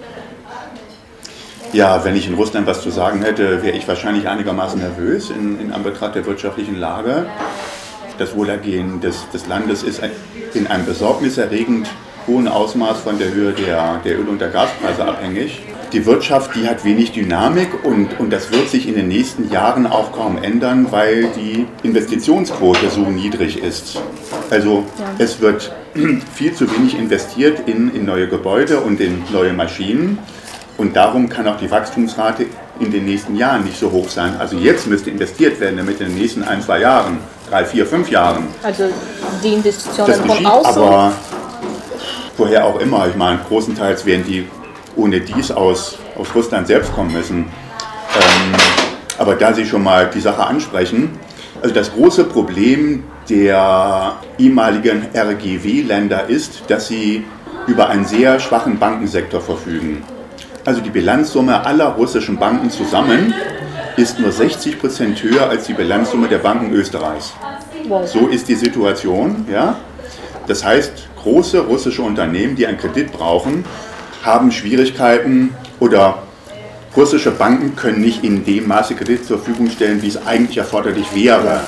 Ja, 1.75 2.05
wenn 2.05 2.15
ich 2.15 2.25
in 2.25 2.36
Russland 2.36 2.67
was 2.67 2.82
zu 2.82 2.89
sagen 2.89 3.22
hätte, 3.22 3.62
wäre 3.62 3.75
ich 3.75 3.86
wahrscheinlich 3.86 4.29
einigermaßen 4.29 4.79
nervös 4.79 5.29
in, 5.29 5.60
in 5.60 5.74
Anbetracht 5.74 6.15
der 6.15 6.25
wirtschaftlichen 6.25 6.79
Lage 6.79 7.25
das 8.17 8.34
Wohlergehen 8.34 9.01
des, 9.01 9.29
des 9.34 9.46
Landes 9.48 9.84
ist 9.84 10.01
in 10.53 10.67
einem 10.67 10.86
besorgniserregend 10.86 11.89
hohen 12.27 12.48
Ausmaß 12.48 13.01
von 13.01 13.20
der 13.20 13.34
Höhe 13.34 13.51
der, 13.51 14.00
der 14.05 14.17
Öl- 14.17 14.29
und 14.29 14.39
der 14.39 14.51
Gaspreise 14.51 15.03
abhängig. 15.03 15.63
Die 15.91 16.05
Wirtschaft, 16.05 16.55
die 16.55 16.65
hat 16.65 16.86
wenig 16.86 17.12
Dynamik 17.12 17.84
und, 17.84 18.22
und 18.22 18.32
das 18.32 18.53
wird 18.53 18.70
sich 18.70 18.88
in 18.88 18.96
den 18.96 19.10
nächsten 19.10 19.51
Jahren 19.51 19.86
auch 19.86 20.13
kaum 20.13 20.41
ändern, 20.41 20.88
weil 20.91 21.27
die 21.36 21.67
Investitionsquote 21.84 22.89
so 22.89 23.01
niedrig 23.01 23.62
ist. 23.62 24.00
Also 24.50 24.86
ja. 24.98 25.05
es 25.17 25.41
wird 25.41 25.74
viel 26.34 26.53
zu 26.53 26.74
wenig 26.74 26.98
investiert 26.98 27.67
in, 27.67 27.94
in 27.94 28.05
neue 28.05 28.29
Gebäude 28.29 28.79
und 28.79 29.01
in 29.01 29.24
neue 29.34 29.51
Maschinen. 29.51 30.20
Und 30.77 30.96
darum 30.96 31.29
kann 31.29 31.48
auch 31.48 31.58
die 31.58 31.72
Wachstumsrate 31.72 32.48
in 32.79 32.91
den 32.91 33.05
nächsten 33.05 33.36
Jahren 33.36 33.63
nicht 33.63 33.79
so 33.79 33.91
hoch 33.91 34.10
sein. 34.10 34.36
Also 34.38 34.58
jetzt 34.58 34.88
müsste 34.88 35.10
investiert 35.10 35.60
werden, 35.60 35.77
damit 35.77 36.01
in 36.01 36.08
den 36.08 36.17
nächsten 36.17 36.44
ein, 36.44 36.62
zwei 36.62 36.82
Jahren, 36.82 37.20
drei, 37.50 37.63
vier, 37.63 37.86
fünf 37.86 38.10
Jahren. 38.10 38.48
Also 38.62 38.89
die 39.41 39.53
Investitionen 39.53 40.13
von 40.13 40.46
außen. 40.46 40.84
Aber 40.84 41.13
woher 42.38 42.65
auch 42.65 42.79
immer, 42.79 43.08
ich 43.08 43.15
meine, 43.15 43.39
großenteils 43.48 44.05
werden 44.05 44.25
die 44.27 44.48
ohne 44.98 45.22
dies 45.22 45.51
aus, 45.51 45.98
aus 46.17 46.34
Russland 46.36 46.67
selbst 46.67 46.94
kommen 46.94 47.13
müssen. 47.13 47.38
Ähm, 47.38 48.53
aber 49.17 49.36
da 49.36 49.53
Sie 49.53 49.65
schon 49.65 49.84
mal 49.84 50.10
die 50.13 50.20
Sache 50.20 50.46
ansprechen, 50.46 51.17
also 51.62 51.74
das 51.74 51.91
große 51.94 52.25
Problem 52.25 53.03
der 53.29 54.17
ehemaligen 54.38 55.08
RGW-Länder 55.15 56.29
ist, 56.29 56.63
dass 56.67 56.88
sie 56.88 57.24
über 57.67 57.89
einen 57.89 58.05
sehr 58.05 58.39
schwachen 58.39 58.77
Bankensektor 58.77 59.41
verfügen. 59.41 60.03
Also 60.66 60.82
die 60.82 60.90
Bilanzsumme 60.90 61.64
aller 61.64 61.90
russischen 61.90 62.38
Banken 62.38 62.72
zusammen 62.72 63.36
ist 63.98 64.20
nur 64.20 64.32
60 64.32 64.80
Prozent 64.80 65.22
höher 65.22 65.48
als 65.48 65.68
die 65.68 65.74
Bilanzsumme 65.74 66.28
der 66.28 66.40
Banken 66.40 66.74
Österreichs. 66.74 67.34
Wow. 67.88 68.08
So 68.08 68.28
ist 68.28 68.48
die 68.48 68.56
Situation. 68.56 69.46
Ja? 69.52 69.78
Das 70.48 70.66
heißt, 70.66 71.08
große 71.22 71.60
russische 71.60 72.02
Unternehmen, 72.02 72.56
die 72.56 72.66
einen 72.66 72.80
Kredit 72.80 73.12
brauchen, 73.12 73.64
haben 74.24 74.52
Schwierigkeiten 74.52 75.54
oder 75.80 76.24
russische 76.98 77.30
Banken 77.30 77.76
können 77.76 78.02
nicht 78.02 78.24
in 78.24 78.44
dem 78.44 78.68
Maße 78.68 78.96
Kredit 78.96 79.24
zur 79.24 79.38
Verfügung 79.38 79.70
stellen, 79.70 80.02
wie 80.02 80.08
es 80.08 80.26
eigentlich 80.26 80.58
erforderlich 80.58 81.14
wäre. 81.14 81.62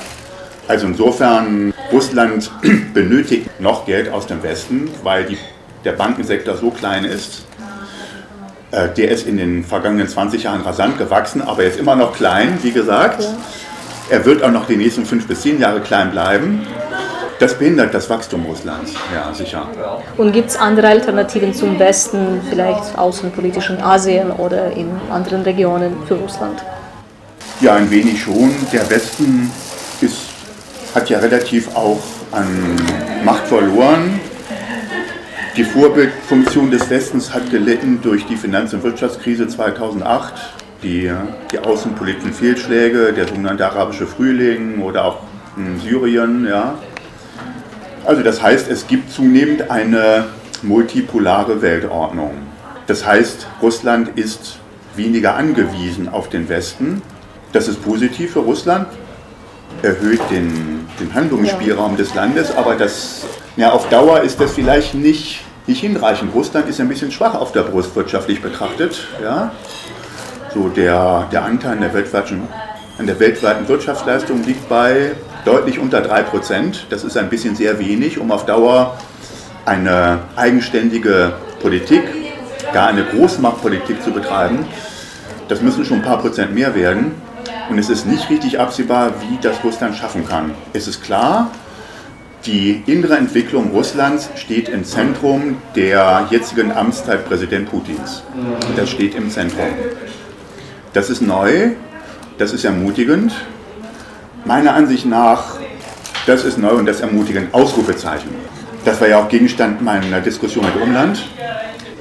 Also 0.67 0.87
insofern, 0.87 1.71
Russland 1.91 2.49
benötigt 2.95 3.59
noch 3.59 3.85
Geld 3.85 4.09
aus 4.09 4.25
dem 4.25 4.41
Westen, 4.41 4.89
weil 5.03 5.25
die, 5.25 5.37
der 5.85 5.91
Bankensektor 5.91 6.57
so 6.57 6.71
klein 6.71 7.05
ist. 7.05 7.46
Äh, 8.71 8.89
der 8.89 9.11
ist 9.11 9.25
in 9.27 9.37
den 9.37 9.63
vergangenen 9.63 10.07
20 10.07 10.43
Jahren 10.43 10.61
rasant 10.61 10.97
gewachsen, 10.97 11.41
aber 11.41 11.63
er 11.63 11.69
ist 11.69 11.79
immer 11.79 11.95
noch 11.95 12.13
klein, 12.13 12.57
wie 12.61 12.71
gesagt. 12.71 13.25
Er 14.09 14.25
wird 14.25 14.43
auch 14.43 14.51
noch 14.51 14.67
die 14.67 14.77
nächsten 14.77 15.05
fünf 15.05 15.27
bis 15.27 15.41
zehn 15.41 15.59
Jahre 15.59 15.79
klein 15.79 16.11
bleiben. 16.11 16.65
Das 17.39 17.53
behindert 17.53 17.93
das 17.93 18.09
Wachstum 18.09 18.45
Russlands, 18.45 18.93
ja, 19.13 19.31
sicher. 19.31 19.67
Und 20.17 20.31
gibt 20.31 20.49
es 20.49 20.57
andere 20.57 20.87
Alternativen 20.87 21.53
zum 21.53 21.77
Westen, 21.77 22.41
vielleicht 22.49 22.97
außenpolitisch 22.97 23.69
in 23.69 23.79
Asien 23.79 24.31
oder 24.31 24.71
in 24.71 24.89
anderen 25.11 25.43
Regionen 25.43 25.95
für 26.07 26.15
Russland? 26.15 26.63
Ja, 27.61 27.75
ein 27.75 27.89
wenig 27.91 28.21
schon. 28.21 28.55
Der 28.73 28.89
Westen 28.89 29.51
ist, 30.01 30.17
hat 30.95 31.09
ja 31.09 31.19
relativ 31.19 31.75
auch 31.75 31.99
an 32.31 32.75
Macht 33.23 33.47
verloren. 33.47 34.19
Die 35.57 35.63
Vorbildfunktion 35.63 36.69
des 36.69 36.87
Westens 36.87 37.33
hat 37.33 37.49
gelitten 37.49 37.99
durch 38.03 38.27
die 38.27 38.35
Finanz- 38.35 38.73
und 38.73 38.83
Wirtschaftskrise 38.83 39.47
2008, 39.47 40.35
die, 40.83 41.11
die 41.51 41.57
außenpolitischen 41.57 42.31
Fehlschläge, 42.31 43.11
der 43.11 43.27
sogenannte 43.27 43.65
arabische 43.65 44.05
Frühling 44.05 44.83
oder 44.83 45.05
auch 45.05 45.17
in 45.57 45.79
Syrien. 45.79 46.45
Ja. 46.47 46.75
Also 48.05 48.21
das 48.21 48.39
heißt, 48.39 48.69
es 48.69 48.85
gibt 48.85 49.11
zunehmend 49.11 49.71
eine 49.71 50.25
multipolare 50.61 51.59
Weltordnung. 51.63 52.35
Das 52.85 53.03
heißt, 53.03 53.47
Russland 53.59 54.09
ist 54.09 54.59
weniger 54.95 55.37
angewiesen 55.37 56.07
auf 56.07 56.29
den 56.29 56.49
Westen. 56.49 57.01
Das 57.51 57.67
ist 57.67 57.83
positiv 57.83 58.33
für 58.33 58.41
Russland, 58.41 58.85
erhöht 59.81 60.21
den, 60.29 60.87
den 60.99 61.15
Handlungsspielraum 61.15 61.93
ja. 61.93 61.97
des 61.97 62.13
Landes, 62.13 62.55
aber 62.55 62.75
das, 62.75 63.25
ja, 63.55 63.71
auf 63.71 63.89
Dauer 63.89 64.21
ist 64.21 64.39
das 64.39 64.53
vielleicht 64.53 64.93
nicht, 64.93 65.46
nicht 65.67 65.81
hinreichend. 65.81 66.33
Russland 66.33 66.67
ist 66.69 66.79
ein 66.79 66.87
bisschen 66.87 67.11
schwach 67.11 67.35
auf 67.35 67.51
der 67.51 67.63
Brust 67.63 67.95
wirtschaftlich 67.95 68.41
betrachtet. 68.41 69.07
Ja? 69.21 69.51
So 70.53 70.69
der, 70.69 71.27
der 71.31 71.43
Anteil 71.43 71.73
an 71.73 71.81
der, 71.81 71.93
weltweiten, 71.93 72.47
an 72.97 73.05
der 73.05 73.19
weltweiten 73.19 73.67
Wirtschaftsleistung 73.67 74.43
liegt 74.43 74.67
bei 74.69 75.11
deutlich 75.45 75.79
unter 75.79 75.99
3%. 75.99 76.75
Das 76.89 77.03
ist 77.03 77.17
ein 77.17 77.29
bisschen 77.29 77.55
sehr 77.55 77.79
wenig, 77.79 78.17
um 78.17 78.31
auf 78.31 78.45
Dauer 78.45 78.97
eine 79.65 80.19
eigenständige 80.35 81.33
Politik, 81.61 82.03
gar 82.73 82.87
eine 82.87 83.03
Großmachtpolitik 83.03 84.01
zu 84.01 84.11
betreiben. 84.11 84.65
Das 85.49 85.61
müssen 85.61 85.85
schon 85.85 85.97
ein 85.97 86.03
paar 86.03 86.19
Prozent 86.19 86.53
mehr 86.53 86.75
werden. 86.75 87.13
Und 87.69 87.77
es 87.77 87.89
ist 87.89 88.05
nicht 88.05 88.29
richtig 88.29 88.59
absehbar, 88.59 89.13
wie 89.21 89.37
das 89.41 89.61
Russland 89.63 89.95
schaffen 89.95 90.25
kann. 90.25 90.53
Es 90.71 90.87
ist 90.87 91.03
klar, 91.03 91.51
die 92.45 92.83
innere 92.85 93.17
Entwicklung 93.17 93.71
Russlands 93.71 94.29
steht 94.35 94.69
im 94.69 94.85
Zentrum 94.85 95.57
der 95.75 96.27
jetzigen 96.29 96.71
Amtszeit 96.71 97.25
Präsident 97.25 97.69
Putins. 97.69 98.23
Das 98.75 98.89
steht 98.89 99.15
im 99.15 99.29
Zentrum. 99.29 99.67
Das 100.93 101.09
ist 101.09 101.21
neu, 101.21 101.71
das 102.37 102.53
ist 102.53 102.63
ermutigend 102.63 103.33
meiner 104.45 104.73
Ansicht 104.73 105.05
nach, 105.05 105.57
das 106.25 106.45
ist 106.45 106.57
neu 106.57 106.71
und 106.71 106.85
das 106.85 107.01
ermutigend, 107.01 107.53
Ausrufezeichen. 107.53 108.29
Das 108.85 109.01
war 109.01 109.09
ja 109.09 109.19
auch 109.19 109.27
Gegenstand 109.27 109.81
meiner 109.81 110.21
Diskussion 110.21 110.65
mit 110.65 110.81
Umland. 110.81 111.27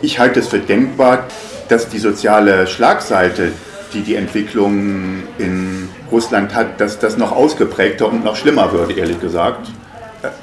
Ich 0.00 0.18
halte 0.18 0.40
es 0.40 0.48
für 0.48 0.60
denkbar, 0.60 1.24
dass 1.68 1.88
die 1.88 1.98
soziale 1.98 2.66
Schlagseite, 2.68 3.50
die 3.92 4.02
die 4.02 4.14
Entwicklung 4.14 5.24
in 5.38 5.88
Russland 6.12 6.54
hat, 6.54 6.80
dass 6.80 6.98
das 6.98 7.16
noch 7.16 7.32
ausgeprägter 7.32 8.08
und 8.08 8.24
noch 8.24 8.36
schlimmer 8.36 8.72
wird, 8.72 8.96
ehrlich 8.96 9.20
gesagt. 9.20 9.68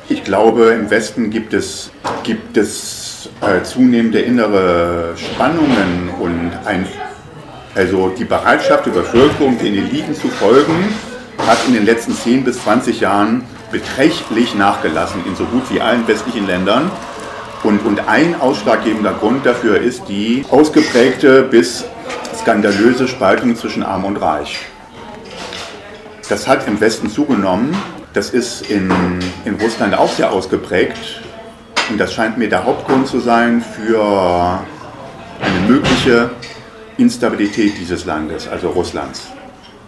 Ich 0.10 0.24
glaube, 0.24 0.72
im 0.72 0.90
Westen 0.90 1.30
gibt 1.30 1.54
es, 1.54 1.92
gibt 2.24 2.58
es 2.58 3.30
äh, 3.42 3.63
zunehmende 3.63 4.20
innere 4.20 5.13
Spannungen 5.16 6.10
und 6.20 6.52
ein, 6.66 6.88
also 7.75 8.10
die 8.10 8.25
Bereitschaft 8.25 8.86
der 8.86 8.92
Bevölkerung, 8.92 9.58
den 9.58 9.75
Eliten 9.75 10.16
zu 10.16 10.28
folgen, 10.28 10.94
hat 11.38 11.58
in 11.68 11.74
den 11.74 11.86
letzten 11.86 12.13
10 12.13 12.44
bis 12.44 12.63
20 12.63 13.00
Jahren 13.02 13.44
beträchtlich 13.72 14.56
nachgelassen 14.56 15.25
in 15.25 15.36
so 15.36 15.46
gut 15.46 15.63
wie 15.72 15.82
allen 15.82 16.08
westlichen 16.08 16.48
Ländern. 16.48 16.92
Und, 17.63 17.86
und 17.86 18.08
ein 18.08 18.40
ausschlaggebender 18.40 19.13
Grund 19.13 19.46
dafür 19.46 19.80
ist 19.80 20.04
die 20.10 20.46
ausgeprägte 20.52 21.44
bis 21.44 21.86
skandalöse 22.40 23.08
Spaltung 23.08 23.56
zwischen 23.56 23.84
Arm 23.84 24.06
und 24.06 24.18
Reich. 24.18 24.60
Das 26.30 26.48
hat 26.48 26.68
im 26.68 26.80
Westen 26.80 27.10
zugenommen. 27.10 27.75
Das 28.13 28.29
ist 28.29 28.70
in, 28.70 28.91
in 29.43 29.55
Russland 29.55 29.98
auch 29.98 30.12
sehr 30.12 30.32
ausgeprägt. 30.32 31.22
Und 31.89 32.00
das 32.00 32.13
scheint 32.13 32.38
mir 32.38 32.48
der 32.48 32.63
Hauptgrund 32.63 33.08
zu 33.08 33.20
sein 33.20 33.62
für 33.62 34.60
eine 35.41 35.67
mögliche 35.67 36.29
Instabilität 36.98 37.74
dieses 37.79 38.05
Landes, 38.05 38.48
also 38.48 38.70
Russlands. 38.70 39.27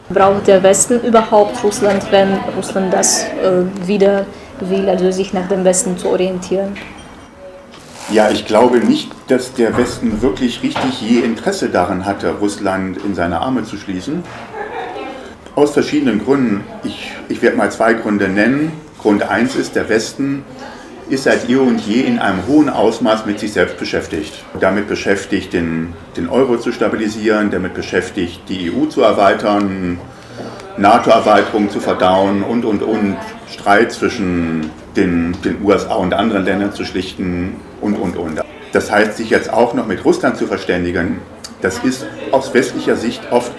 Braucht 0.10 0.48
der 0.48 0.62
Westen 0.62 1.02
überhaupt 1.02 1.64
Russland, 1.64 2.04
wenn 2.12 2.38
Russland 2.56 2.94
das 2.94 3.26
äh, 3.26 3.88
wieder 3.88 4.26
will, 4.60 4.90
also 4.90 5.12
sich 5.12 5.34
nach 5.34 5.48
dem 5.48 5.64
Westen 5.64 5.98
zu 5.98 6.10
orientieren? 6.10 6.76
Ja, 8.12 8.30
ich 8.30 8.46
glaube 8.46 8.80
nicht, 8.80 9.12
dass 9.28 9.54
der 9.54 9.78
Westen 9.78 10.22
wirklich 10.22 10.62
richtig 10.62 11.02
je 11.02 11.22
Interesse 11.22 11.70
daran 11.70 12.06
hatte, 12.06 12.36
Russland 12.40 12.98
in 13.04 13.16
seine 13.16 13.40
Arme 13.40 13.64
zu 13.64 13.78
schließen. 13.78 14.24
Aus 15.56 15.72
verschiedenen 15.72 16.24
Gründen. 16.24 16.66
Ich, 16.84 17.14
ich 17.30 17.42
werde 17.42 17.56
mal 17.56 17.72
zwei 17.72 17.94
Gründe 17.94 18.28
nennen. 18.28 18.74
Grund 19.02 19.24
eins 19.24 19.56
ist, 19.56 19.76
der 19.76 19.88
Westen 19.88 20.44
ist 21.10 21.24
seit 21.24 21.50
eh 21.50 21.56
und 21.56 21.80
je 21.80 22.02
in 22.02 22.20
einem 22.20 22.46
hohen 22.46 22.70
Ausmaß 22.70 23.26
mit 23.26 23.40
sich 23.40 23.54
selbst 23.54 23.78
beschäftigt. 23.78 24.44
Damit 24.60 24.90
beschäftigt, 24.90 25.54
den, 25.54 25.94
den 26.18 26.28
Euro 26.28 26.58
zu 26.58 26.74
stabilisieren, 26.74 27.52
damit 27.52 27.74
beschäftigt, 27.74 28.42
die 28.50 28.70
EU 28.70 28.88
zu 28.88 29.02
erweitern, 29.02 30.00
NATO-Erweiterung 30.78 31.70
zu 31.70 31.80
verdauen 31.80 32.44
und, 32.44 32.66
und, 32.66 32.84
und, 32.84 33.16
Streit 33.50 33.94
zwischen 33.94 34.70
den, 34.98 35.38
den 35.46 35.64
USA 35.64 35.96
und 35.96 36.14
anderen 36.14 36.44
Ländern 36.44 36.74
zu 36.74 36.84
schlichten 36.84 37.56
und, 37.80 37.96
und, 37.96 38.18
und. 38.18 38.42
Das 38.74 38.92
heißt, 38.92 39.16
sich 39.16 39.30
jetzt 39.30 39.54
auch 39.54 39.74
noch 39.74 39.86
mit 39.86 40.04
Russland 40.04 40.36
zu 40.36 40.48
verständigen, 40.48 41.22
das 41.62 41.80
ist 41.80 42.06
aus 42.32 42.54
westlicher 42.54 42.98
Sicht 42.98 43.32
oft 43.32 43.54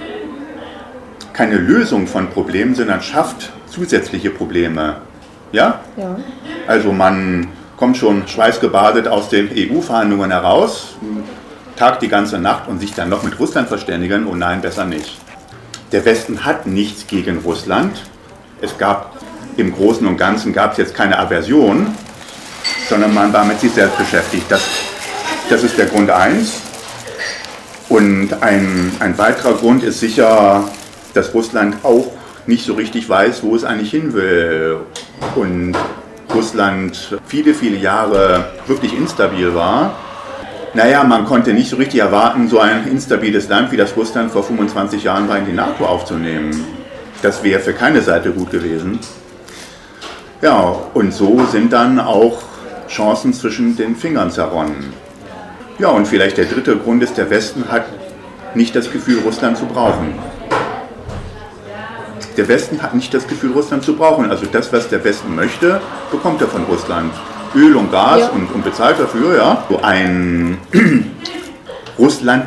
keine 1.37 1.57
Lösung 1.57 2.07
von 2.07 2.31
Problemen, 2.31 2.75
sondern 2.75 3.02
schafft 3.02 3.52
zusätzliche 3.71 4.31
Probleme. 4.31 4.97
Ja? 5.52 5.81
ja? 5.97 6.16
Also 6.66 6.93
man 6.93 7.49
kommt 7.76 7.99
schon 7.99 8.26
schweißgebadet 8.26 9.07
aus 9.07 9.28
den 9.28 9.50
EU-Verhandlungen 9.55 10.31
heraus, 10.31 10.97
tagt 11.76 12.00
die 12.00 12.09
ganze 12.09 12.38
Nacht 12.38 12.69
und 12.69 12.81
sich 12.81 12.95
dann 12.95 13.11
noch 13.11 13.23
mit 13.23 13.38
Russland 13.38 13.69
verständigen. 13.69 14.26
Oh 14.26 14.35
nein, 14.35 14.62
besser 14.62 14.87
nicht. 14.87 15.19
Der 15.93 16.05
Westen 16.07 16.47
hat 16.47 16.66
nichts 16.66 17.07
gegen 17.07 17.38
Russland. 17.38 18.02
Es 18.62 18.78
gab 18.78 19.16
im 19.59 19.75
Großen 19.75 20.07
und 20.07 20.16
Ganzen 20.16 20.55
gab 20.55 20.73
es 20.73 20.78
jetzt 20.78 20.95
keine 20.95 21.19
Aversion, 21.19 21.88
sondern 22.88 23.12
man 23.12 23.33
war 23.33 23.45
mit 23.45 23.61
sich 23.61 23.73
selbst 23.73 23.99
beschäftigt. 23.99 24.47
Das, 24.49 24.62
das 25.50 25.62
ist 25.62 25.76
der 25.76 25.87
Grund 25.87 26.11
eins. 26.11 26.61
Und 27.90 28.43
ein, 28.43 28.93
ein 29.00 29.16
weiterer 29.19 29.52
Grund 29.52 29.85
ist 29.85 30.00
sicher, 30.00 30.64
dass 31.16 31.35
Russland 31.35 31.76
auch 31.82 32.12
nicht 32.46 32.64
so 32.64 32.75
richtig 32.75 33.08
weiß, 33.08 33.42
wo 33.42 33.56
es 33.56 33.64
eigentlich 33.64 33.90
hin 33.90 34.12
will. 34.12 34.78
Und 35.35 35.75
Russland 36.35 37.18
viele, 37.26 37.54
viele 37.54 37.76
Jahre 37.76 38.46
wirklich 38.66 38.96
instabil 38.96 39.54
war. 39.54 39.96
Naja, 40.75 41.04
man 41.04 41.25
konnte 41.25 41.54
nicht 41.54 41.70
so 41.70 41.76
richtig 41.76 42.00
erwarten, 42.00 42.49
so 42.49 42.58
ein 42.58 42.87
instabiles 42.87 43.49
Land 43.49 43.73
wie 43.73 43.76
das 43.76 43.96
Russland 43.96 44.30
vor 44.30 44.42
25 44.42 45.04
Jahren 45.04 45.28
war 45.28 45.38
in 45.38 45.46
die 45.46 45.52
NATO 45.52 45.87
aufzunehmen. 45.87 46.64
Das 47.23 47.42
wäre 47.42 47.61
für 47.61 47.73
keine 47.73 48.02
Seite 48.02 48.30
gut 48.30 48.50
gewesen. 48.50 48.99
Ja, 50.42 50.76
und 50.92 51.14
so 51.14 51.46
sind 51.50 51.73
dann 51.73 51.99
auch 51.99 52.42
Chancen 52.88 53.32
zwischen 53.32 53.75
den 53.75 53.96
Fingern 53.96 54.30
zerronnen. 54.30 54.92
Ja, 55.78 55.88
und 55.88 56.06
vielleicht 56.06 56.37
der 56.37 56.44
dritte 56.44 56.76
Grund 56.76 57.02
ist, 57.02 57.16
der 57.16 57.30
Westen 57.30 57.64
hat 57.70 57.87
nicht 58.54 58.76
das 58.76 58.92
Gefühl, 58.92 59.20
Russland 59.25 59.56
zu 59.56 59.64
brauchen. 59.64 60.14
Der 62.37 62.49
Westen 62.49 62.83
hat 62.83 62.95
nicht 62.95 63.12
das 63.14 63.26
Gefühl, 63.26 63.52
Russland 63.52 63.83
zu 63.83 63.95
brauchen. 63.95 64.31
Also 64.31 64.47
das, 64.50 64.73
was 64.73 64.88
der 64.88 65.02
Westen 65.05 65.35
möchte, 65.35 65.81
bekommt 66.11 66.40
er 66.40 66.49
von 66.49 66.64
Russland. 66.64 67.12
Öl 67.55 67.76
und 67.76 67.90
Gas 67.90 68.21
ja. 68.21 68.28
und, 68.28 68.52
und 68.52 68.64
bezahlt 68.64 68.99
dafür. 68.99 69.37
Ja. 69.37 69.64
So 69.69 69.81
ein 69.83 70.59
Russland 71.99 72.47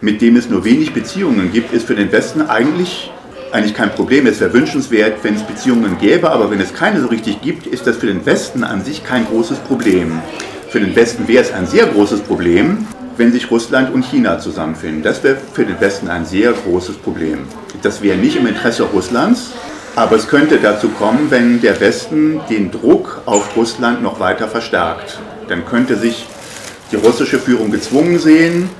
mit 0.00 0.22
dem 0.22 0.36
es 0.36 0.48
nur 0.48 0.64
wenig 0.64 0.92
Beziehungen 0.92 1.52
gibt, 1.52 1.72
ist 1.72 1.86
für 1.86 1.94
den 1.94 2.12
Westen 2.12 2.42
eigentlich, 2.42 3.10
eigentlich 3.52 3.74
kein 3.74 3.90
Problem. 3.90 4.26
Es 4.26 4.40
wäre 4.40 4.52
wünschenswert, 4.52 5.18
wenn 5.22 5.34
es 5.34 5.42
Beziehungen 5.42 5.98
gäbe, 5.98 6.30
aber 6.30 6.50
wenn 6.50 6.60
es 6.60 6.72
keine 6.72 7.00
so 7.00 7.08
richtig 7.08 7.40
gibt, 7.42 7.66
ist 7.66 7.86
das 7.86 7.96
für 7.96 8.06
den 8.06 8.24
Westen 8.24 8.64
an 8.64 8.84
sich 8.84 9.04
kein 9.04 9.26
großes 9.26 9.58
Problem. 9.58 10.20
Für 10.68 10.80
den 10.80 10.94
Westen 10.94 11.26
wäre 11.26 11.42
es 11.42 11.52
ein 11.52 11.66
sehr 11.66 11.86
großes 11.86 12.20
Problem, 12.20 12.86
wenn 13.18 13.32
sich 13.32 13.50
Russland 13.50 13.92
und 13.92 14.04
China 14.04 14.38
zusammenfinden. 14.38 15.02
Das 15.02 15.22
wäre 15.22 15.36
für 15.52 15.64
den 15.64 15.80
Westen 15.80 16.08
ein 16.08 16.24
sehr 16.24 16.52
großes 16.52 16.96
Problem. 16.96 17.40
Das 17.82 18.00
wäre 18.00 18.16
nicht 18.16 18.36
im 18.36 18.46
Interesse 18.46 18.84
Russlands, 18.84 19.50
aber 19.96 20.16
es 20.16 20.28
könnte 20.28 20.58
dazu 20.58 20.88
kommen, 20.88 21.30
wenn 21.30 21.60
der 21.60 21.80
Westen 21.80 22.40
den 22.48 22.70
Druck 22.70 23.22
auf 23.26 23.56
Russland 23.56 24.02
noch 24.02 24.20
weiter 24.20 24.48
verstärkt. 24.48 25.18
Dann 25.48 25.66
könnte 25.66 25.96
sich 25.96 26.26
die 26.92 26.96
russische 26.96 27.38
Führung 27.38 27.70
gezwungen 27.70 28.18
sehen, 28.18 28.70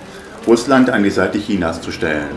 Russland 0.47 0.89
an 0.89 1.03
die 1.03 1.11
Seite 1.11 1.39
Chinas 1.39 1.83
zu 1.83 1.91
stellen. 1.91 2.31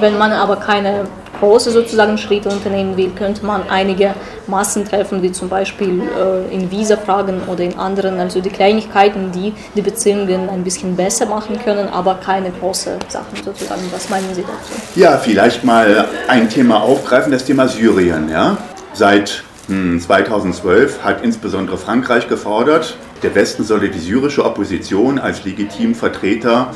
Wenn 0.00 0.16
man 0.16 0.32
aber 0.32 0.56
keine 0.56 1.04
große 1.42 1.72
sozusagen 1.72 2.16
Schritte 2.18 2.48
unternehmen 2.48 2.96
will, 2.96 3.10
könnte 3.18 3.44
man 3.44 3.62
einige 3.68 4.14
Massen 4.46 4.84
treffen, 4.84 5.22
wie 5.22 5.32
zum 5.32 5.48
Beispiel 5.48 6.00
äh, 6.00 6.54
in 6.54 6.70
Visa-Fragen 6.70 7.42
oder 7.48 7.64
in 7.64 7.76
anderen, 7.76 8.20
also 8.20 8.40
die 8.40 8.48
Kleinigkeiten, 8.48 9.32
die 9.32 9.52
die 9.74 9.82
Beziehungen 9.82 10.48
ein 10.48 10.62
bisschen 10.62 10.94
besser 10.94 11.26
machen 11.26 11.58
können, 11.64 11.88
aber 11.88 12.14
keine 12.24 12.52
großen 12.52 12.92
Sachen 13.08 13.42
sozusagen. 13.44 13.82
Was 13.92 14.08
meinen 14.08 14.32
Sie 14.32 14.42
dazu? 14.42 14.72
Ja, 14.94 15.18
vielleicht 15.18 15.64
mal 15.64 16.06
ein 16.28 16.48
Thema 16.48 16.80
aufgreifen, 16.80 17.32
das 17.32 17.44
Thema 17.44 17.66
Syrien. 17.66 18.28
Ja? 18.30 18.56
Seit 18.92 19.42
2012 19.66 20.98
hm, 20.98 21.04
hat 21.04 21.24
insbesondere 21.24 21.76
Frankreich 21.76 22.28
gefordert, 22.28 22.96
der 23.24 23.34
Westen 23.34 23.64
solle 23.64 23.88
die 23.88 23.98
syrische 23.98 24.44
Opposition 24.44 25.18
als 25.18 25.44
legitimen 25.44 25.96
Vertreter 25.96 26.70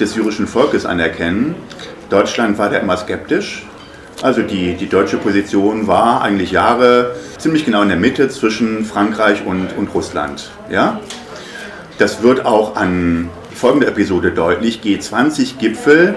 des 0.00 0.14
syrischen 0.14 0.46
Volkes 0.46 0.86
anerkennen. 0.86 1.56
Deutschland 2.08 2.56
war 2.56 2.70
da 2.70 2.78
immer 2.78 2.96
skeptisch. 2.96 3.66
Also 4.20 4.42
die, 4.42 4.74
die 4.74 4.88
deutsche 4.88 5.16
Position 5.16 5.86
war 5.86 6.22
eigentlich 6.22 6.50
Jahre 6.50 7.14
ziemlich 7.38 7.64
genau 7.64 7.82
in 7.82 7.88
der 7.88 7.96
Mitte 7.96 8.28
zwischen 8.28 8.84
Frankreich 8.84 9.46
und, 9.46 9.76
und 9.76 9.94
Russland. 9.94 10.50
Ja? 10.68 11.00
Das 11.98 12.22
wird 12.22 12.44
auch 12.44 12.74
an 12.74 13.30
folgender 13.54 13.86
Episode 13.88 14.32
deutlich. 14.32 14.80
G20-Gipfel 14.82 16.16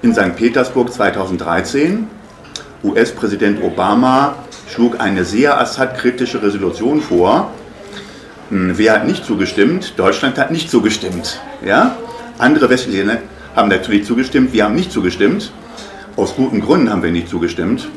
in 0.00 0.14
St. 0.14 0.34
Petersburg 0.36 0.92
2013. 0.92 2.08
US-Präsident 2.82 3.62
Obama 3.62 4.36
schlug 4.68 4.98
eine 4.98 5.24
sehr 5.24 5.60
Assad-kritische 5.60 6.42
Resolution 6.42 7.02
vor. 7.02 7.50
Hm, 8.48 8.78
wer 8.78 8.94
hat 8.94 9.06
nicht 9.06 9.26
zugestimmt? 9.26 9.94
Deutschland 9.98 10.38
hat 10.38 10.50
nicht 10.50 10.70
zugestimmt. 10.70 11.40
Ja? 11.62 11.96
Andere 12.38 12.70
westliche 12.70 13.02
Länder 13.02 13.22
haben 13.54 13.68
natürlich 13.68 14.04
zugestimmt, 14.04 14.52
wir 14.52 14.64
haben 14.64 14.74
nicht 14.74 14.90
zugestimmt. 14.90 15.52
Aus 16.16 16.36
guten 16.36 16.60
Gründen 16.60 16.90
haben 16.90 17.02
wir 17.02 17.10
nicht 17.10 17.28
zugestimmt. 17.28 17.88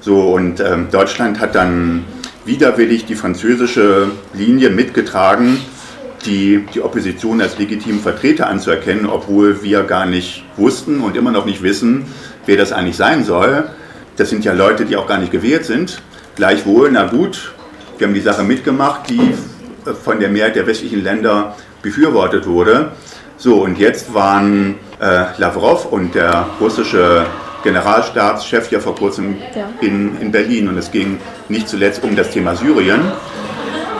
So, 0.00 0.32
und 0.32 0.60
ähm, 0.60 0.86
Deutschland 0.92 1.40
hat 1.40 1.56
dann 1.56 2.04
widerwillig 2.44 3.06
die 3.06 3.16
französische 3.16 4.08
Linie 4.34 4.70
mitgetragen, 4.70 5.58
die, 6.24 6.64
die 6.72 6.80
Opposition 6.80 7.40
als 7.40 7.58
legitimen 7.58 7.98
Vertreter 7.98 8.46
anzuerkennen, 8.46 9.06
obwohl 9.06 9.64
wir 9.64 9.82
gar 9.82 10.06
nicht 10.06 10.44
wussten 10.56 11.00
und 11.00 11.16
immer 11.16 11.32
noch 11.32 11.44
nicht 11.44 11.64
wissen, 11.64 12.04
wer 12.46 12.56
das 12.56 12.70
eigentlich 12.70 12.96
sein 12.96 13.24
soll. 13.24 13.64
Das 14.16 14.30
sind 14.30 14.44
ja 14.44 14.52
Leute, 14.52 14.84
die 14.84 14.96
auch 14.96 15.08
gar 15.08 15.18
nicht 15.18 15.32
gewählt 15.32 15.64
sind. 15.64 16.00
Gleichwohl, 16.36 16.90
na 16.92 17.08
gut, 17.08 17.52
wir 17.98 18.06
haben 18.06 18.14
die 18.14 18.20
Sache 18.20 18.44
mitgemacht, 18.44 19.10
die 19.10 19.34
von 20.04 20.20
der 20.20 20.28
Mehrheit 20.28 20.54
der 20.54 20.68
westlichen 20.68 21.02
Länder 21.02 21.56
befürwortet 21.82 22.46
wurde. 22.46 22.92
So, 23.38 23.56
und 23.64 23.76
jetzt 23.76 24.14
waren 24.14 24.76
äh, 25.00 25.24
Lavrov 25.38 25.86
und 25.86 26.14
der 26.14 26.46
russische 26.60 27.26
Generalstabschef 27.66 28.70
ja 28.70 28.78
vor 28.78 28.94
kurzem 28.94 29.36
ja. 29.54 29.68
In, 29.80 30.20
in 30.20 30.30
Berlin 30.30 30.68
und 30.68 30.78
es 30.78 30.92
ging 30.92 31.18
nicht 31.48 31.68
zuletzt 31.68 32.04
um 32.04 32.14
das 32.14 32.30
Thema 32.30 32.54
Syrien. 32.54 33.00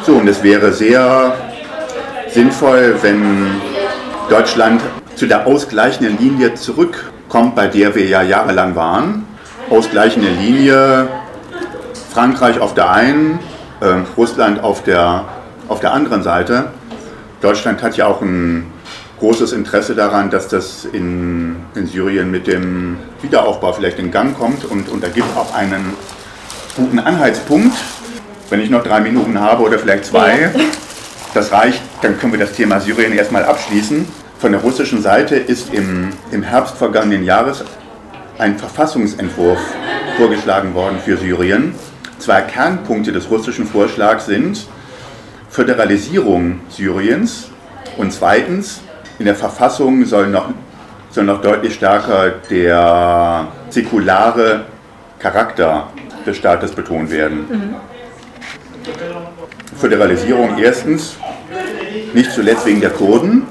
So, 0.04 0.14
und 0.14 0.28
es 0.28 0.44
wäre 0.44 0.72
sehr 0.72 1.34
sinnvoll, 2.28 2.94
wenn 3.02 3.60
Deutschland 4.30 4.80
zu 5.16 5.26
der 5.26 5.48
ausgleichenden 5.48 6.16
Linie 6.16 6.54
zurückkommt, 6.54 7.56
bei 7.56 7.66
der 7.66 7.94
wir 7.96 8.06
ja 8.06 8.22
jahrelang 8.22 8.76
waren. 8.76 9.26
Ausgleichende 9.68 10.28
Linie, 10.28 11.08
Frankreich 12.12 12.60
auf 12.60 12.74
der 12.74 12.90
einen, 12.92 13.40
äh, 13.80 13.86
Russland 14.16 14.62
auf 14.62 14.84
der, 14.84 15.24
auf 15.66 15.80
der 15.80 15.92
anderen 15.92 16.22
Seite. 16.22 16.66
Deutschland 17.40 17.82
hat 17.82 17.96
ja 17.96 18.06
auch 18.06 18.22
ein 18.22 18.72
großes 19.18 19.52
Interesse 19.52 19.94
daran, 19.94 20.30
dass 20.30 20.48
das 20.48 20.84
in, 20.84 21.56
in 21.74 21.86
Syrien 21.86 22.30
mit 22.30 22.46
dem 22.46 22.98
Wiederaufbau 23.22 23.72
vielleicht 23.72 23.98
in 23.98 24.10
Gang 24.10 24.36
kommt. 24.36 24.64
Und, 24.64 24.88
und 24.88 25.02
da 25.02 25.08
gibt 25.08 25.26
es 25.30 25.36
auch 25.36 25.54
einen 25.54 25.94
guten 26.76 26.98
Anhaltspunkt. 26.98 27.76
Wenn 28.50 28.60
ich 28.60 28.70
noch 28.70 28.82
drei 28.82 29.00
Minuten 29.00 29.40
habe 29.40 29.62
oder 29.62 29.78
vielleicht 29.78 30.04
zwei, 30.04 30.50
das 31.34 31.50
reicht, 31.52 31.82
dann 32.02 32.18
können 32.18 32.32
wir 32.32 32.40
das 32.40 32.52
Thema 32.52 32.80
Syrien 32.80 33.12
erstmal 33.12 33.44
abschließen. 33.44 34.06
Von 34.38 34.52
der 34.52 34.60
russischen 34.60 35.00
Seite 35.02 35.36
ist 35.36 35.72
im, 35.72 36.10
im 36.30 36.42
Herbst 36.42 36.76
vergangenen 36.76 37.24
Jahres 37.24 37.64
ein 38.38 38.58
Verfassungsentwurf 38.58 39.58
vorgeschlagen 40.18 40.74
worden 40.74 40.98
für 41.02 41.16
Syrien. 41.16 41.74
Zwei 42.18 42.42
Kernpunkte 42.42 43.12
des 43.12 43.30
russischen 43.30 43.66
Vorschlags 43.66 44.26
sind 44.26 44.66
Föderalisierung 45.48 46.60
Syriens 46.68 47.48
und 47.96 48.12
zweitens 48.12 48.82
in 49.18 49.24
der 49.24 49.34
Verfassung 49.34 50.04
soll 50.04 50.28
noch, 50.28 50.50
soll 51.10 51.24
noch 51.24 51.40
deutlich 51.40 51.74
stärker 51.74 52.34
der 52.50 53.48
säkulare 53.70 54.66
Charakter 55.18 55.88
des 56.26 56.36
Staates 56.36 56.72
betont 56.72 57.10
werden. 57.10 57.46
Mhm. 57.48 57.74
Föderalisierung 59.76 60.58
erstens, 60.58 61.16
nicht 62.14 62.32
zuletzt 62.32 62.66
wegen 62.66 62.80
der 62.80 62.90
Kurden, 62.90 63.46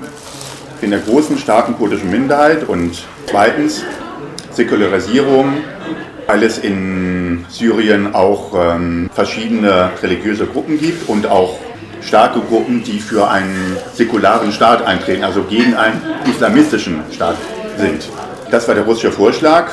in 0.81 0.91
der 0.91 0.99
großen, 0.99 1.37
starken 1.37 1.75
kurdischen 1.75 2.11
Minderheit 2.11 2.67
und 2.67 3.03
zweitens 3.27 3.83
Säkularisierung, 4.51 5.53
weil 6.27 6.43
es 6.43 6.57
in 6.57 7.45
Syrien 7.49 8.15
auch 8.15 8.53
ähm, 8.55 9.09
verschiedene 9.13 9.89
religiöse 10.01 10.45
Gruppen 10.45 10.79
gibt 10.79 11.07
und 11.09 11.27
auch 11.27 11.59
starke 12.05 12.39
Gruppen, 12.39 12.83
die 12.83 12.99
für 12.99 13.29
einen 13.29 13.77
säkularen 13.93 14.51
Staat 14.51 14.85
eintreten, 14.85 15.23
also 15.23 15.43
gegen 15.43 15.75
einen 15.75 16.01
islamistischen 16.29 17.01
Staat 17.11 17.35
sind. 17.77 18.07
Das 18.51 18.67
war 18.67 18.75
der 18.75 18.85
russische 18.85 19.11
Vorschlag. 19.11 19.71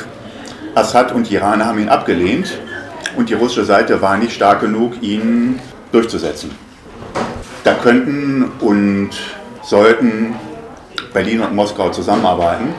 Assad 0.75 1.13
und 1.13 1.31
Iraner 1.31 1.67
haben 1.67 1.79
ihn 1.79 1.91
abgelehnt 1.91 2.59
und 3.17 3.29
die 3.29 3.35
russische 3.35 3.65
Seite 3.65 4.01
war 4.01 4.17
nicht 4.17 4.33
stark 4.33 4.61
genug, 4.61 5.03
ihn 5.03 5.61
durchzusetzen. 5.93 6.51
Da 7.65 7.75
könnten 7.75 8.51
und 8.61 9.11
sollten 9.63 10.35
Berlin 11.13 11.43
und 11.43 11.55
Moskau 11.55 11.91
zusammenarbeiten. 11.91 12.75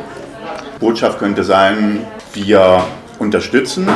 Botschaft 0.80 1.20
könnte 1.20 1.44
sein, 1.44 2.06
wir 2.34 2.84
unterstützen 3.20 3.88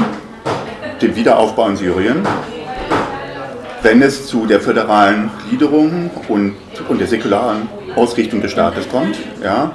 den 1.01 1.15
Wiederaufbau 1.15 1.67
in 1.67 1.75
Syrien 1.75 2.27
wenn 3.81 4.01
es 4.01 4.27
zu 4.27 4.45
der 4.45 4.59
föderalen 4.59 5.29
Gliederung 5.47 6.09
und, 6.27 6.55
und 6.87 6.99
der 6.99 7.07
säkularen 7.07 7.69
Ausrichtung 7.95 8.41
des 8.41 8.51
Staates 8.51 8.89
kommt. 8.89 9.17
Ja? 9.43 9.71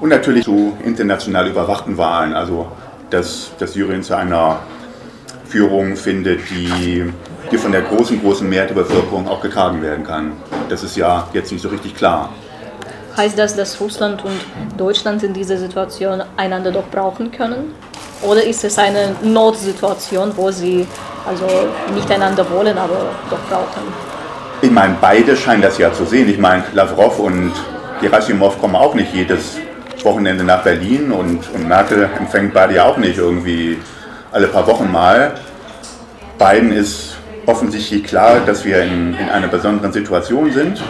Und 0.00 0.08
natürlich 0.08 0.44
zu 0.44 0.76
international 0.84 1.48
überwachten 1.48 1.96
Wahlen, 1.96 2.32
also 2.34 2.70
dass, 3.10 3.52
dass 3.58 3.74
Syrien 3.74 4.02
zu 4.02 4.16
einer 4.16 4.60
Führung 5.46 5.96
findet, 5.96 6.40
die, 6.50 7.04
die 7.50 7.58
von 7.58 7.72
der 7.72 7.82
großen, 7.82 8.20
großen 8.20 8.48
Mehrheit 8.48 8.70
der 8.70 8.74
Bevölkerung 8.74 9.28
auch 9.28 9.40
getragen 9.40 9.82
werden 9.82 10.04
kann. 10.04 10.32
Das 10.68 10.82
ist 10.82 10.96
ja 10.96 11.28
jetzt 11.32 11.52
nicht 11.52 11.62
so 11.62 11.68
richtig 11.68 11.94
klar. 11.94 12.30
Heißt 13.16 13.38
das, 13.38 13.54
dass 13.54 13.80
Russland 13.80 14.24
und 14.24 14.40
Deutschland 14.76 15.22
in 15.22 15.32
dieser 15.32 15.56
Situation 15.56 16.22
einander 16.36 16.72
doch 16.72 16.88
brauchen 16.90 17.30
können? 17.30 17.72
Oder 18.22 18.42
ist 18.44 18.64
es 18.64 18.78
eine 18.78 19.16
Notsituation, 19.22 20.32
wo 20.36 20.50
sie 20.50 20.86
also 21.26 21.46
nicht 21.94 22.10
einander 22.10 22.48
wollen, 22.50 22.76
aber 22.76 23.10
doch 23.30 23.38
brauchen? 23.48 23.82
Ich 24.62 24.70
meine, 24.70 24.96
beide 25.00 25.36
scheinen 25.36 25.62
das 25.62 25.78
ja 25.78 25.92
zu 25.92 26.04
sehen. 26.04 26.28
Ich 26.28 26.38
meine, 26.38 26.64
Lavrov 26.72 27.18
und 27.18 27.52
Gerasimov 28.00 28.58
kommen 28.60 28.76
auch 28.76 28.94
nicht 28.94 29.12
jedes 29.12 29.58
Wochenende 30.02 30.44
nach 30.44 30.62
Berlin 30.62 31.12
und, 31.12 31.50
und 31.54 31.68
Merkel 31.68 32.08
empfängt 32.18 32.52
beide 32.54 32.74
ja 32.74 32.84
auch 32.84 32.96
nicht 32.96 33.18
irgendwie 33.18 33.78
alle 34.32 34.46
paar 34.48 34.66
Wochen 34.66 34.90
mal. 34.90 35.34
Beiden 36.38 36.72
ist 36.72 37.16
offensichtlich 37.46 38.04
klar, 38.04 38.40
dass 38.44 38.64
wir 38.64 38.82
in, 38.82 39.14
in 39.14 39.28
einer 39.28 39.48
besonderen 39.48 39.92
Situation 39.92 40.52
sind. 40.52 40.82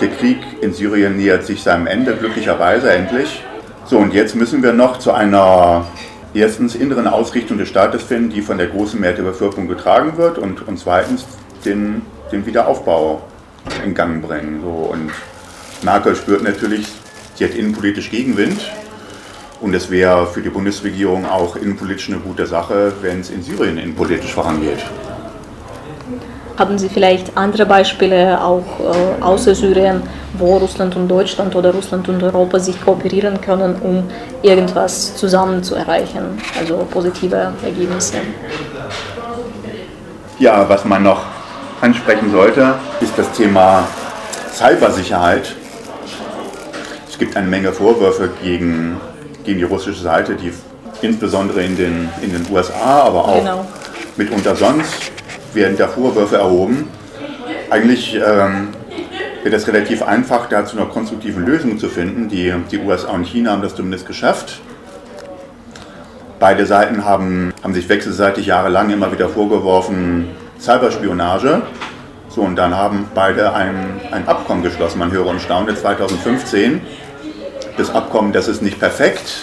Der 0.00 0.08
Krieg 0.08 0.38
in 0.60 0.72
Syrien 0.72 1.16
nähert 1.16 1.44
sich 1.44 1.62
seinem 1.62 1.86
Ende, 1.86 2.16
glücklicherweise 2.16 2.90
endlich. 2.92 3.42
So, 3.84 3.98
und 3.98 4.14
jetzt 4.14 4.34
müssen 4.34 4.62
wir 4.62 4.72
noch 4.72 4.98
zu 4.98 5.12
einer 5.12 5.84
erstens 6.34 6.74
inneren 6.74 7.06
Ausrichtung 7.06 7.58
des 7.58 7.68
Staates 7.68 8.02
finden, 8.02 8.30
die 8.30 8.42
von 8.42 8.58
der 8.58 8.68
großen 8.68 8.98
Mehrheit 9.00 9.18
der 9.18 9.24
Bevölkerung 9.24 9.68
getragen 9.68 10.16
wird 10.16 10.38
und, 10.38 10.66
und 10.66 10.78
zweitens 10.78 11.26
den, 11.64 12.02
den 12.32 12.46
Wiederaufbau 12.46 13.22
in 13.84 13.94
Gang 13.94 14.22
bringen. 14.22 14.60
So, 14.62 14.90
und 14.92 15.10
Merkel 15.82 16.14
spürt 16.16 16.42
natürlich 16.42 16.86
Sie 17.40 17.46
hat 17.46 17.54
innenpolitisch 17.54 18.10
Gegenwind. 18.10 18.60
Und 19.62 19.72
es 19.72 19.90
wäre 19.90 20.26
für 20.26 20.42
die 20.42 20.50
Bundesregierung 20.50 21.24
auch 21.24 21.56
innenpolitisch 21.56 22.10
eine 22.10 22.18
gute 22.18 22.46
Sache, 22.46 22.92
wenn 23.00 23.20
es 23.20 23.30
in 23.30 23.42
Syrien 23.42 23.78
innenpolitisch 23.78 24.34
vorangeht. 24.34 24.84
Haben 26.60 26.76
Sie 26.76 26.90
vielleicht 26.90 27.38
andere 27.38 27.64
Beispiele 27.64 28.38
auch 28.38 28.62
äh, 28.80 29.22
außer 29.22 29.54
Syrien, 29.54 30.02
wo 30.34 30.58
Russland 30.58 30.94
und 30.94 31.08
Deutschland 31.08 31.56
oder 31.56 31.72
Russland 31.72 32.06
und 32.10 32.22
Europa 32.22 32.58
sich 32.58 32.78
kooperieren 32.84 33.40
können, 33.40 33.76
um 33.80 34.04
irgendwas 34.42 35.16
zusammen 35.16 35.62
zu 35.62 35.74
erreichen, 35.74 36.38
also 36.58 36.86
positive 36.90 37.54
Ergebnisse? 37.64 38.18
Ja, 40.38 40.68
was 40.68 40.84
man 40.84 41.02
noch 41.02 41.22
ansprechen 41.80 42.30
sollte, 42.30 42.74
ist 43.00 43.16
das 43.16 43.32
Thema 43.32 43.88
Cybersicherheit. 44.52 45.54
Es 47.08 47.18
gibt 47.18 47.38
eine 47.38 47.46
Menge 47.46 47.72
Vorwürfe 47.72 48.28
gegen, 48.42 49.00
gegen 49.44 49.60
die 49.60 49.64
russische 49.64 50.02
Seite, 50.02 50.34
die 50.34 50.52
insbesondere 51.00 51.62
in 51.62 51.78
den, 51.78 52.10
in 52.20 52.32
den 52.34 52.46
USA, 52.52 53.04
aber 53.04 53.28
auch 53.28 53.38
genau. 53.38 53.66
mitunter 54.18 54.54
sonst 54.54 55.10
werden 55.54 55.76
da 55.76 55.88
Vorwürfe 55.88 56.36
erhoben. 56.36 56.88
Eigentlich 57.70 58.16
ähm, 58.16 58.68
wird 59.42 59.54
es 59.54 59.66
relativ 59.66 60.02
einfach, 60.02 60.48
da 60.48 60.64
zu 60.64 60.76
einer 60.76 60.86
konstruktiven 60.86 61.46
Lösung 61.46 61.78
zu 61.78 61.88
finden. 61.88 62.28
Die, 62.28 62.52
die 62.70 62.78
USA 62.78 63.10
und 63.10 63.24
China 63.26 63.52
haben 63.52 63.62
das 63.62 63.74
zumindest 63.74 64.06
geschafft. 64.06 64.60
Beide 66.38 66.66
Seiten 66.66 67.04
haben, 67.04 67.52
haben 67.62 67.74
sich 67.74 67.88
wechselseitig 67.88 68.46
jahrelang 68.46 68.90
immer 68.90 69.12
wieder 69.12 69.28
vorgeworfen, 69.28 70.28
Cyberspionage. 70.58 71.62
So, 72.28 72.42
und 72.42 72.56
dann 72.56 72.76
haben 72.76 73.08
beide 73.14 73.52
ein, 73.54 74.00
ein 74.10 74.26
Abkommen 74.28 74.62
geschlossen. 74.62 74.98
Man 74.98 75.10
höre 75.10 75.26
und 75.26 75.40
staune 75.40 75.74
2015. 75.74 76.80
Das 77.76 77.94
Abkommen, 77.94 78.32
das 78.32 78.48
ist 78.48 78.62
nicht 78.62 78.78
perfekt. 78.78 79.42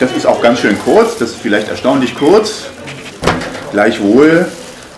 Das 0.00 0.12
ist 0.12 0.26
auch 0.26 0.40
ganz 0.42 0.60
schön 0.60 0.78
kurz, 0.78 1.18
das 1.18 1.30
ist 1.30 1.40
vielleicht 1.40 1.68
erstaunlich 1.68 2.14
kurz. 2.14 2.66
Gleichwohl, 3.70 4.46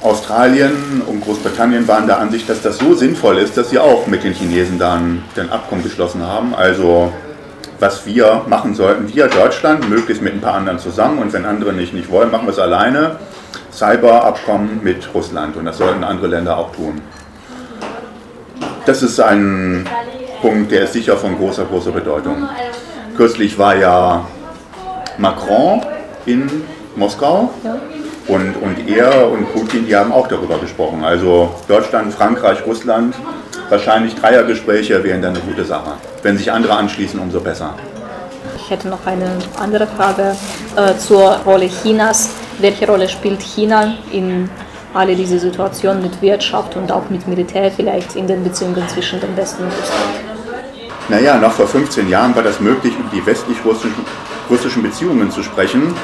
Australien 0.03 1.03
und 1.07 1.23
Großbritannien 1.23 1.87
waren 1.87 2.07
der 2.07 2.19
Ansicht, 2.19 2.49
dass 2.49 2.63
das 2.63 2.79
so 2.79 2.95
sinnvoll 2.95 3.39
ist, 3.39 3.57
dass 3.57 3.71
sie 3.71 3.79
auch 3.79 4.07
mit 4.07 4.25
den 4.25 4.33
Chinesen 4.33 4.79
dann 4.79 5.23
ein 5.37 5.51
Abkommen 5.51 5.83
geschlossen 5.83 6.23
haben. 6.23 6.55
Also 6.55 7.13
was 7.79 8.07
wir 8.07 8.43
machen 8.47 8.75
sollten, 8.75 9.13
wir 9.13 9.27
Deutschland, 9.29 9.89
möglichst 9.89 10.23
mit 10.23 10.35
ein 10.35 10.41
paar 10.41 10.55
anderen 10.55 10.79
zusammen 10.79 11.19
und 11.19 11.33
wenn 11.33 11.45
andere 11.45 11.73
nicht, 11.73 11.93
nicht 11.93 12.11
wollen, 12.11 12.31
machen 12.31 12.47
wir 12.47 12.53
es 12.53 12.59
alleine. 12.59 13.17
Cyberabkommen 13.73 14.81
mit 14.83 15.09
Russland 15.15 15.57
und 15.57 15.65
das 15.65 15.79
sollten 15.79 16.05
andere 16.05 16.29
Länder 16.29 16.57
auch 16.57 16.73
tun. 16.73 17.01
Das 18.87 19.03
ist 19.03 19.21
ein 19.21 19.89
Punkt, 20.41 20.73
der 20.73 20.85
ist 20.85 20.95
sicher 20.95 21.17
von 21.17 21.37
großer, 21.37 21.65
großer 21.65 21.93
Bedeutung. 21.93 22.49
Kürzlich 23.17 23.59
war 23.59 23.77
ja 23.77 24.25
Macron 25.19 25.83
in 26.27 26.49
Moskau 26.97 27.51
und, 28.31 28.55
und 28.57 28.89
er 28.89 29.29
und 29.31 29.53
Putin, 29.53 29.87
die 29.87 29.95
haben 29.95 30.13
auch 30.13 30.29
darüber 30.29 30.59
gesprochen. 30.59 31.05
Also 31.05 31.55
Deutschland, 31.67 32.15
Frankreich, 32.15 32.65
Russland, 32.65 33.15
wahrscheinlich 33.69 34.15
Dreiergespräche 34.15 35.03
wären 35.03 35.21
dann 35.21 35.35
eine 35.35 35.45
gute 35.45 35.65
Sache. 35.65 35.93
Wenn 36.23 36.39
sich 36.39 36.51
andere 36.51 36.75
anschließen, 36.75 37.19
umso 37.19 37.41
besser. 37.41 37.75
Ich 38.57 38.71
hätte 38.71 38.89
noch 38.89 39.05
eine 39.05 39.31
andere 39.59 39.87
Frage 39.87 40.37
äh, 40.77 40.97
zur 40.97 41.41
Rolle 41.45 41.69
Chinas. 41.69 42.31
Welche 42.61 42.87
Rolle 42.87 43.09
spielt 43.09 43.43
China 43.43 43.95
in 44.13 44.49
alle 44.95 45.17
diese 45.17 45.39
Situationen 45.39 46.03
mit 46.03 46.21
Wirtschaft 46.23 46.77
und 46.77 46.93
auch 46.93 47.11
mit 47.11 47.27
Militär 47.27 47.71
vielleicht 47.71 48.15
in 48.17 48.27
den 48.27 48.45
Beziehungen 48.45 48.87
zwischen 48.89 49.21
dem 49.21 49.37
Westen 49.37 49.65
und 49.65 49.71
Russland? 49.71 50.31
Naja, 51.09 51.39
noch 51.39 51.53
vor 51.53 51.67
15 51.67 52.09
Jahren 52.09 52.37
war 52.37 52.45
das 52.45 52.61
möglich, 52.61 52.95
über 52.97 53.09
die 53.13 53.25
westlich-russischen 53.27 54.83
Beziehungen 54.83 55.31
zu 55.33 55.43
sprechen 55.43 55.95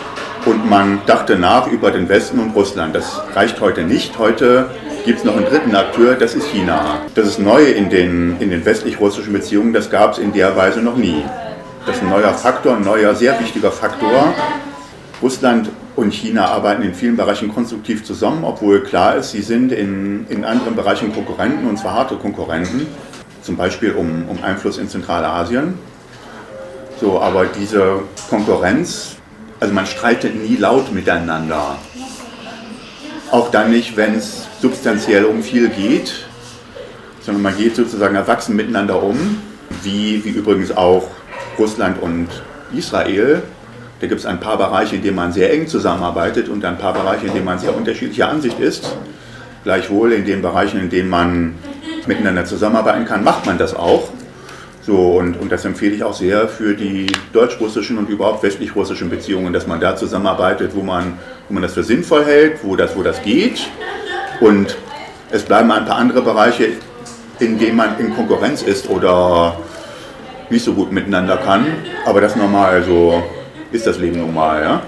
und 0.47 0.71
man 0.71 1.01
dachte 1.07 1.37
nach 1.37 1.67
über 1.67 1.91
den 1.91 2.09
Westen 2.09 2.39
und 2.39 2.51
Russland. 2.55 2.95
Das 2.95 3.21
reicht 3.35 3.61
heute 3.61 3.83
nicht. 3.83 4.19
Heute 4.19 4.71
gibt 5.05 5.19
es 5.19 5.25
noch 5.25 5.37
einen 5.37 5.47
dritten 5.47 5.75
Akteur, 5.75 6.15
das 6.15 6.35
ist 6.35 6.47
China. 6.49 7.01
Das 7.15 7.27
ist 7.27 7.39
neu 7.39 7.65
in 7.65 7.91
den, 7.91 8.37
in 8.41 8.51
den 8.51 8.65
westlich-russischen 8.65 9.33
Beziehungen, 9.33 9.73
das 9.73 9.91
gab 9.91 10.13
es 10.13 10.19
in 10.19 10.33
der 10.33 10.57
Weise 10.57 10.81
noch 10.81 10.97
nie. 10.97 11.25
Das 11.85 11.97
ist 11.97 12.03
ein 12.03 12.11
neuer 12.11 12.33
Faktor, 12.33 12.77
ein 12.77 12.85
neuer, 12.85 13.15
sehr 13.15 13.39
wichtiger 13.41 13.71
Faktor. 13.71 14.35
Russland 15.21 15.71
und 15.97 16.13
China 16.13 16.47
arbeiten 16.47 16.83
in 16.83 16.95
vielen 16.95 17.17
Bereichen 17.17 17.53
konstruktiv 17.53 18.05
zusammen, 18.05 18.45
obwohl 18.45 18.83
klar 18.83 19.17
ist, 19.17 19.33
sie 19.33 19.43
sind 19.43 19.73
in, 19.73 20.27
in 20.29 20.45
anderen 20.45 20.77
Bereichen 20.77 21.13
Konkurrenten, 21.13 21.69
und 21.69 21.79
zwar 21.79 21.95
harte 21.95 22.17
Konkurrenten, 22.17 22.87
zum 23.43 23.57
Beispiel 23.57 23.93
um, 23.93 24.29
um 24.29 24.43
Einfluss 24.45 24.79
in 24.79 24.89
Zentralasien. 24.89 25.75
So, 27.01 27.21
aber 27.21 27.47
diese 27.47 28.01
Konkurrenz 28.29 29.17
also 29.61 29.75
man 29.75 29.87
streitet 29.87 30.35
nie 30.35 30.57
laut 30.57 30.93
miteinander. 30.93 31.77
Auch 33.31 33.51
dann 33.51 33.71
nicht, 33.71 33.97
wenn 33.97 34.15
es 34.15 34.47
substanziell 34.61 35.25
um 35.25 35.43
viel 35.43 35.69
geht, 35.69 36.27
sondern 37.21 37.43
man 37.43 37.57
geht 37.57 37.75
sozusagen 37.75 38.15
erwachsen 38.15 38.55
miteinander 38.55 39.03
um, 39.03 39.43
wie, 39.83 40.25
wie 40.25 40.31
übrigens 40.31 40.77
auch 40.77 41.09
Russland 41.59 42.01
und 42.01 42.29
Israel. 42.73 43.43
Da 44.01 44.07
gibt 44.07 44.21
es 44.21 44.27
ein 44.27 44.39
paar 44.39 44.59
Bereiche, 44.59 44.97
in 44.97 45.03
denen 45.03 45.17
man 45.17 45.33
sehr 45.33 45.53
eng 45.53 45.67
zusammenarbeitet 45.67 46.49
und 46.49 46.65
ein 46.65 46.79
paar 46.79 46.93
Bereiche, 46.93 47.27
in 47.27 47.33
denen 47.33 47.47
man 47.47 47.59
sehr 47.59 47.75
unterschiedlicher 47.75 48.29
Ansicht 48.29 48.61
ist. 48.61 48.95
Gleichwohl 49.65 50.13
in 50.13 50.25
den 50.25 50.43
Bereichen, 50.43 50.79
in 50.79 50.91
denen 50.91 51.09
man 51.09 51.55
miteinander 52.07 52.45
zusammenarbeiten 52.45 53.07
kann, 53.07 53.25
macht 53.25 53.47
man 53.47 53.59
das 53.59 53.75
auch. 53.75 54.11
So, 54.87 55.17
und, 55.19 55.37
und 55.41 55.51
das 55.51 55.65
empfehle 55.65 55.97
ich 55.97 56.05
auch 56.05 56.15
sehr 56.15 56.47
für 56.47 56.75
die 56.75 57.07
deutsch-russischen 57.33 57.99
und 57.99 58.09
überhaupt 58.09 58.45
westlich-russischen 58.45 59.11
Beziehungen, 59.11 59.53
dass 59.53 59.67
man 59.67 59.81
da 59.81 59.97
zusammenarbeitet, 59.97 60.77
wo 60.77 60.83
man, 60.83 61.19
wo 61.49 61.55
man 61.55 61.65
das 61.65 61.75
für 61.75 61.83
sinnvoll 61.83 62.25
hält, 62.25 62.63
wo 62.63 62.77
das, 62.77 62.97
wo 62.97 63.03
das 63.03 63.21
geht. 63.25 63.69
Und 64.39 64.77
es 65.33 65.43
bleiben 65.43 65.73
ein 65.73 65.87
paar 65.87 65.97
andere 65.97 66.23
Bereiche, 66.23 66.69
in 67.41 67.59
denen 67.59 67.77
man 67.77 67.99
in 67.99 68.15
Konkurrenz 68.15 68.63
ist 68.63 68.89
oder 68.89 69.57
nicht 70.51 70.65
so 70.65 70.73
gut 70.73 70.93
miteinander 70.93 71.39
kann. 71.39 71.67
Aber 72.05 72.21
das 72.21 72.37
normal, 72.37 72.85
so 72.85 73.25
ist 73.73 73.89
das 73.89 73.99
Leben 73.99 74.21
normal. 74.21 74.63
Ja? 74.63 74.83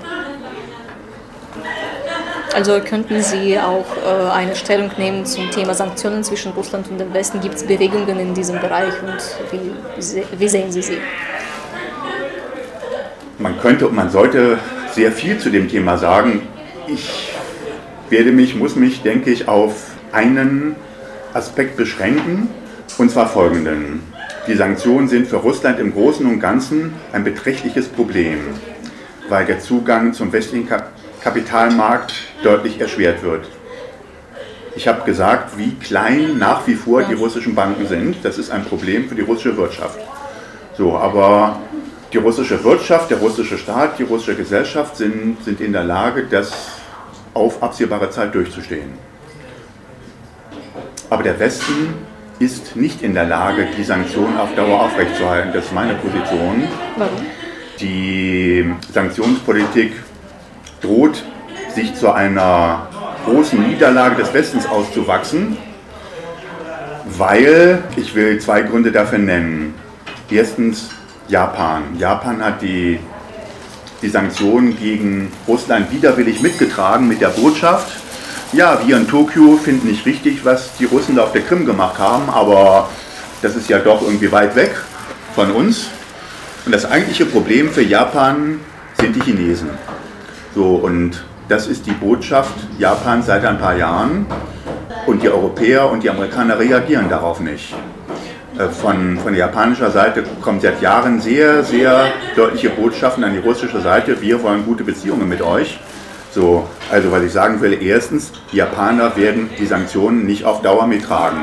Also 2.59 2.81
könnten 2.81 3.23
Sie 3.23 3.57
auch 3.57 3.87
äh, 4.05 4.33
eine 4.33 4.57
Stellung 4.57 4.91
nehmen 4.99 5.25
zum 5.25 5.49
Thema 5.53 5.75
Sanktionen 5.75 6.25
zwischen 6.25 6.51
Russland 6.51 6.91
und 6.91 6.99
dem 6.99 7.15
Westen? 7.15 7.41
Gibt 7.41 7.55
es 7.55 7.63
Bewegungen 7.63 8.19
in 8.19 8.35
diesem 8.35 8.59
Bereich 8.59 8.95
und 9.01 9.17
wie, 9.53 9.71
wie 10.37 10.49
sehen 10.49 10.73
Sie 10.73 10.83
sie? 10.83 10.99
Man 13.39 13.61
könnte 13.61 13.87
und 13.87 13.95
man 13.95 14.11
sollte 14.11 14.59
sehr 14.91 15.13
viel 15.13 15.39
zu 15.39 15.51
dem 15.51 15.69
Thema 15.69 15.99
sagen. 15.99 16.49
Ich 16.89 17.33
werde 18.11 18.33
mich, 18.33 18.57
muss 18.57 18.75
mich, 18.75 19.03
denke 19.03 19.31
ich, 19.31 19.47
auf 19.47 19.93
einen 20.11 20.75
Aspekt 21.35 21.77
beschränken, 21.77 22.49
und 22.99 23.09
zwar 23.13 23.29
folgenden. 23.29 24.03
Die 24.49 24.55
Sanktionen 24.57 25.07
sind 25.07 25.29
für 25.29 25.37
Russland 25.37 25.79
im 25.79 25.93
Großen 25.93 26.27
und 26.27 26.41
Ganzen 26.41 26.95
ein 27.13 27.23
beträchtliches 27.23 27.87
Problem, 27.87 28.41
weil 29.29 29.47
der 29.47 29.61
Zugang 29.61 30.13
zum 30.13 30.33
westlichen 30.33 30.67
Kapitalmarkt 31.29 32.15
deutlich 32.43 32.81
erschwert 32.81 33.23
wird. 33.23 33.47
Ich 34.75 34.89
habe 34.89 35.05
gesagt, 35.05 35.59
wie 35.59 35.75
klein 35.75 36.39
nach 36.39 36.67
wie 36.67 36.75
vor 36.75 37.03
die 37.03 37.13
russischen 37.13 37.55
Banken 37.55 37.87
sind. 37.87 38.17
Das 38.23 38.39
ist 38.39 38.51
ein 38.51 38.65
Problem 38.65 39.11
für 39.11 39.15
die 39.15 39.21
russische 39.21 39.55
Wirtschaft. 39.59 40.01
So, 40.79 40.97
aber 40.97 41.61
die 42.15 42.17
russische 42.17 42.65
Wirtschaft, 42.65 43.11
der 43.11 43.19
russische 43.19 43.59
Staat, 43.59 43.99
die 43.99 44.05
russische 44.05 44.37
Gesellschaft 44.37 44.97
sind, 44.97 45.45
sind 45.45 45.61
in 45.61 45.75
der 45.75 45.85
Lage, 45.85 46.25
das 46.31 46.51
auf 47.35 47.63
absehbare 47.63 48.09
Zeit 48.09 48.35
durchzustehen. 48.35 48.95
Aber 51.11 51.25
der 51.25 51.39
Westen 51.39 51.93
ist 52.39 52.75
nicht 52.75 53.03
in 53.03 53.13
der 53.13 53.27
Lage, 53.27 53.69
die 53.77 53.85
Sanktionen 53.85 54.39
auf 54.39 54.55
Dauer 54.55 54.81
aufrechtzuerhalten. 54.81 55.51
Das 55.53 55.67
ist 55.67 55.75
meine 55.75 55.93
Position. 55.97 56.63
Warum? 56.97 57.27
Die 57.81 58.75
Sanktionspolitik 58.91 59.93
droht 60.81 61.23
sich 61.75 61.95
zu 61.95 62.13
einer 62.13 62.89
großen 63.25 63.69
Niederlage 63.69 64.17
des 64.17 64.33
Westens 64.33 64.67
auszuwachsen, 64.67 65.57
weil, 67.17 67.83
ich 67.97 68.15
will 68.15 68.39
zwei 68.41 68.63
Gründe 68.63 68.93
dafür 68.93 69.19
nennen. 69.19 69.75
Erstens 70.31 70.91
Japan. 71.29 71.83
Japan 71.99 72.43
hat 72.43 72.63
die, 72.63 72.99
die 74.03 74.09
Sanktionen 74.09 74.79
gegen 74.79 75.33
Russland 75.47 75.91
widerwillig 75.93 76.41
mitgetragen 76.43 77.09
mit 77.09 77.21
der 77.21 77.29
Botschaft, 77.29 77.93
ja, 78.53 78.81
wir 78.87 78.97
in 78.97 79.07
Tokio 79.07 79.59
finden 79.63 79.89
nicht 79.89 80.07
richtig, 80.07 80.43
was 80.43 80.71
die 80.79 80.87
Russen 80.87 81.17
da 81.17 81.25
auf 81.25 81.33
der 81.33 81.43
Krim 81.43 81.67
gemacht 81.67 81.99
haben, 81.99 82.31
aber 82.31 82.89
das 83.43 83.57
ist 83.57 83.69
ja 83.69 83.79
doch 83.79 84.01
irgendwie 84.01 84.33
weit 84.33 84.57
weg 84.57 84.75
von 85.35 85.53
uns. 85.53 85.89
Und 86.65 86.73
das 86.73 86.87
eigentliche 86.87 87.27
Problem 87.27 87.71
für 87.71 87.83
Japan 87.83 88.61
sind 88.99 89.15
die 89.17 89.21
Chinesen. 89.21 89.69
So, 90.59 90.71
und 90.71 91.23
das 91.49 91.69
ist 91.69 91.87
die 91.87 91.93
Botschaft 91.93 92.53
Japans 92.81 93.27
seit 93.27 93.45
ein 93.45 93.59
paar 93.59 93.77
Jahren. 93.77 94.27
Und 95.07 95.23
die 95.23 95.29
Europäer 95.29 95.89
und 95.89 96.03
die 96.03 96.11
Amerikaner 96.11 96.59
reagieren 96.59 97.09
darauf 97.09 97.39
nicht. 97.39 97.77
Äh, 98.59 98.69
von, 98.69 99.21
von 99.21 99.37
japanischer 99.37 99.93
Seite 99.93 100.25
kommen 100.43 100.61
seit 100.61 100.83
Jahren 100.83 101.21
sehr, 101.21 101.63
sehr 101.63 102.07
deutliche 102.35 102.71
Botschaften 102.71 103.23
an 103.23 103.35
die 103.35 103.39
russische 103.39 103.81
Seite. 103.81 104.21
Wir 104.21 104.43
wollen 104.43 104.65
gute 104.65 104.83
Beziehungen 104.83 105.29
mit 105.29 105.43
euch. 105.43 105.79
So, 106.33 106.67
also 106.91 107.13
was 107.13 107.23
ich 107.23 107.31
sagen 107.31 107.61
will, 107.61 107.81
erstens, 107.81 108.33
die 108.51 108.57
Japaner 108.57 109.15
werden 109.15 109.51
die 109.61 109.67
Sanktionen 109.67 110.27
nicht 110.27 110.45
auf 110.45 110.63
Dauer 110.63 110.89
mittragen. 110.89 111.39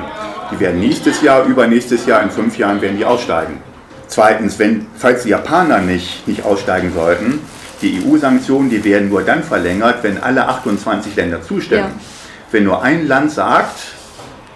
Die 0.52 0.60
werden 0.60 0.82
nächstes 0.82 1.22
Jahr, 1.22 1.46
übernächstes 1.46 2.06
Jahr, 2.06 2.22
in 2.22 2.32
fünf 2.32 2.58
Jahren 2.58 2.82
werden 2.82 2.98
die 2.98 3.06
aussteigen. 3.06 3.62
Zweitens, 4.08 4.60
wenn, 4.60 4.88
falls 4.98 5.24
die 5.24 5.30
Japaner 5.30 5.80
nicht, 5.80 6.28
nicht 6.28 6.44
aussteigen 6.44 6.92
sollten, 6.94 7.40
die 7.86 8.04
EU-Sanktionen, 8.04 8.70
die 8.70 8.84
werden 8.84 9.10
nur 9.10 9.22
dann 9.22 9.44
verlängert, 9.44 10.04
wenn 10.04 10.18
alle 10.22 10.48
28 10.48 11.16
Länder 11.16 11.42
zustimmen. 11.42 11.84
Ja. 11.84 12.06
Wenn 12.52 12.64
nur 12.64 12.82
ein 12.82 13.08
Land 13.08 13.32
sagt, 13.32 13.80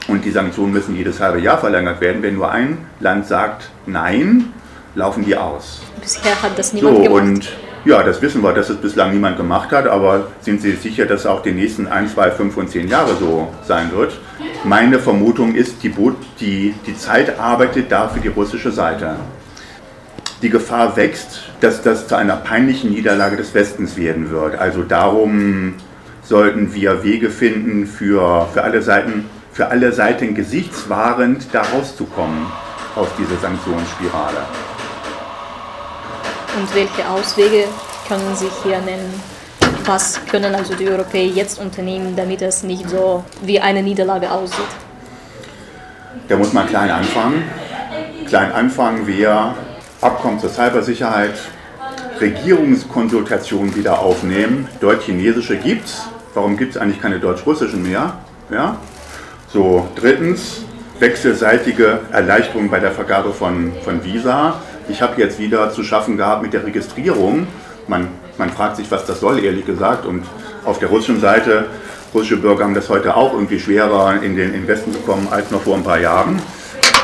und 0.07 0.25
die 0.25 0.31
Sanktionen 0.31 0.73
müssen 0.73 0.95
jedes 0.95 1.19
halbe 1.19 1.39
Jahr 1.39 1.59
verlängert 1.59 2.01
werden, 2.01 2.23
wenn 2.23 2.35
nur 2.35 2.51
ein 2.51 2.79
Land 2.99 3.27
sagt 3.27 3.69
Nein, 3.85 4.51
laufen 4.95 5.23
die 5.23 5.35
aus. 5.35 5.81
Bisher 6.01 6.41
hat 6.41 6.57
das 6.57 6.73
niemand 6.73 6.97
so, 6.97 7.03
gemacht. 7.03 7.21
Und 7.21 7.49
ja, 7.85 8.01
das 8.01 8.19
wissen 8.21 8.41
wir, 8.41 8.53
dass 8.53 8.69
es 8.69 8.77
bislang 8.77 9.11
niemand 9.13 9.37
gemacht 9.37 9.71
hat, 9.71 9.87
aber 9.87 10.27
sind 10.41 10.61
Sie 10.61 10.71
sicher, 10.71 11.05
dass 11.05 11.27
auch 11.27 11.43
die 11.43 11.51
nächsten 11.51 11.87
1, 11.87 12.13
2, 12.13 12.31
5 12.31 12.57
und 12.57 12.69
10 12.69 12.87
Jahre 12.87 13.15
so 13.19 13.53
sein 13.67 13.91
wird? 13.93 14.19
Meine 14.63 14.99
Vermutung 14.99 15.53
ist, 15.53 15.83
die, 15.83 15.93
die, 16.39 16.73
die 16.85 16.97
Zeit 16.97 17.39
arbeitet 17.39 17.91
da 17.91 18.09
für 18.09 18.19
die 18.19 18.27
russische 18.27 18.71
Seite. 18.71 19.15
Die 20.41 20.49
Gefahr 20.49 20.95
wächst, 20.95 21.41
dass 21.59 21.81
das 21.81 22.07
zu 22.07 22.15
einer 22.15 22.37
peinlichen 22.37 22.91
Niederlage 22.91 23.35
des 23.35 23.53
Westens 23.53 23.97
werden 23.97 24.31
wird. 24.31 24.57
Also 24.57 24.83
darum 24.83 25.73
sollten 26.23 26.73
wir 26.73 27.03
Wege 27.03 27.29
finden, 27.29 27.85
für, 27.85 28.47
für, 28.53 28.63
alle, 28.63 28.81
Seiten, 28.81 29.29
für 29.51 29.67
alle 29.67 29.91
Seiten 29.91 30.35
gesichtswahrend 30.35 31.47
da 31.51 31.63
rauszukommen 31.63 32.45
aus 32.95 33.09
dieser 33.17 33.37
Sanktionsspirale. 33.41 34.45
Und 36.57 36.73
welche 36.73 37.09
Auswege 37.09 37.65
können 38.07 38.35
Sie 38.35 38.47
hier 38.63 38.79
nennen? 38.79 39.21
Was 39.85 40.25
können 40.25 40.55
also 40.55 40.73
die 40.73 40.87
Europäer 40.87 41.25
jetzt 41.27 41.59
unternehmen, 41.59 42.15
damit 42.15 42.41
es 42.41 42.63
nicht 42.63 42.89
so 42.89 43.25
wie 43.41 43.59
eine 43.59 43.83
Niederlage 43.83 44.31
aussieht? 44.31 44.65
Da 46.29 46.37
muss 46.37 46.53
man 46.53 46.65
klein 46.67 46.89
anfangen. 46.89 47.43
Klein 48.27 48.51
anfangen 48.51 49.05
wäre 49.05 49.55
Abkommen 50.01 50.39
zur 50.39 50.49
Cybersicherheit, 50.49 51.33
Regierungskonsultationen 52.21 53.75
wieder 53.75 53.99
aufnehmen. 53.99 54.69
Deutsch-chinesische 54.79 55.57
gibt 55.57 55.87
es. 55.87 56.03
Warum 56.33 56.55
gibt 56.55 56.75
es 56.75 56.81
eigentlich 56.81 57.01
keine 57.01 57.19
deutsch-russischen 57.19 57.83
mehr? 57.83 58.13
Ja? 58.49 58.77
So, 59.51 59.89
drittens, 59.95 60.61
wechselseitige 60.99 61.99
Erleichterung 62.13 62.69
bei 62.69 62.79
der 62.79 62.91
Vergabe 62.91 63.33
von, 63.33 63.73
von 63.83 64.01
Visa. 64.05 64.61
Ich 64.87 65.01
habe 65.01 65.21
jetzt 65.21 65.37
wieder 65.37 65.69
zu 65.73 65.83
schaffen 65.83 66.15
gehabt 66.15 66.43
mit 66.43 66.53
der 66.53 66.65
Registrierung. 66.65 67.47
Man, 67.89 68.07
man 68.37 68.51
fragt 68.51 68.77
sich, 68.77 68.89
was 68.89 69.05
das 69.05 69.19
soll, 69.19 69.43
ehrlich 69.43 69.65
gesagt. 69.65 70.05
Und 70.05 70.23
auf 70.63 70.79
der 70.79 70.87
russischen 70.87 71.19
Seite, 71.19 71.65
russische 72.13 72.37
Bürger 72.37 72.63
haben 72.63 72.73
das 72.73 72.87
heute 72.87 73.17
auch 73.17 73.33
irgendwie 73.33 73.59
schwerer, 73.59 74.23
in 74.23 74.37
den, 74.37 74.53
in 74.53 74.61
den 74.61 74.67
Westen 74.69 74.93
zu 74.93 74.99
kommen, 74.99 75.27
als 75.29 75.51
noch 75.51 75.63
vor 75.63 75.75
ein 75.75 75.83
paar 75.83 75.99
Jahren. 75.99 76.41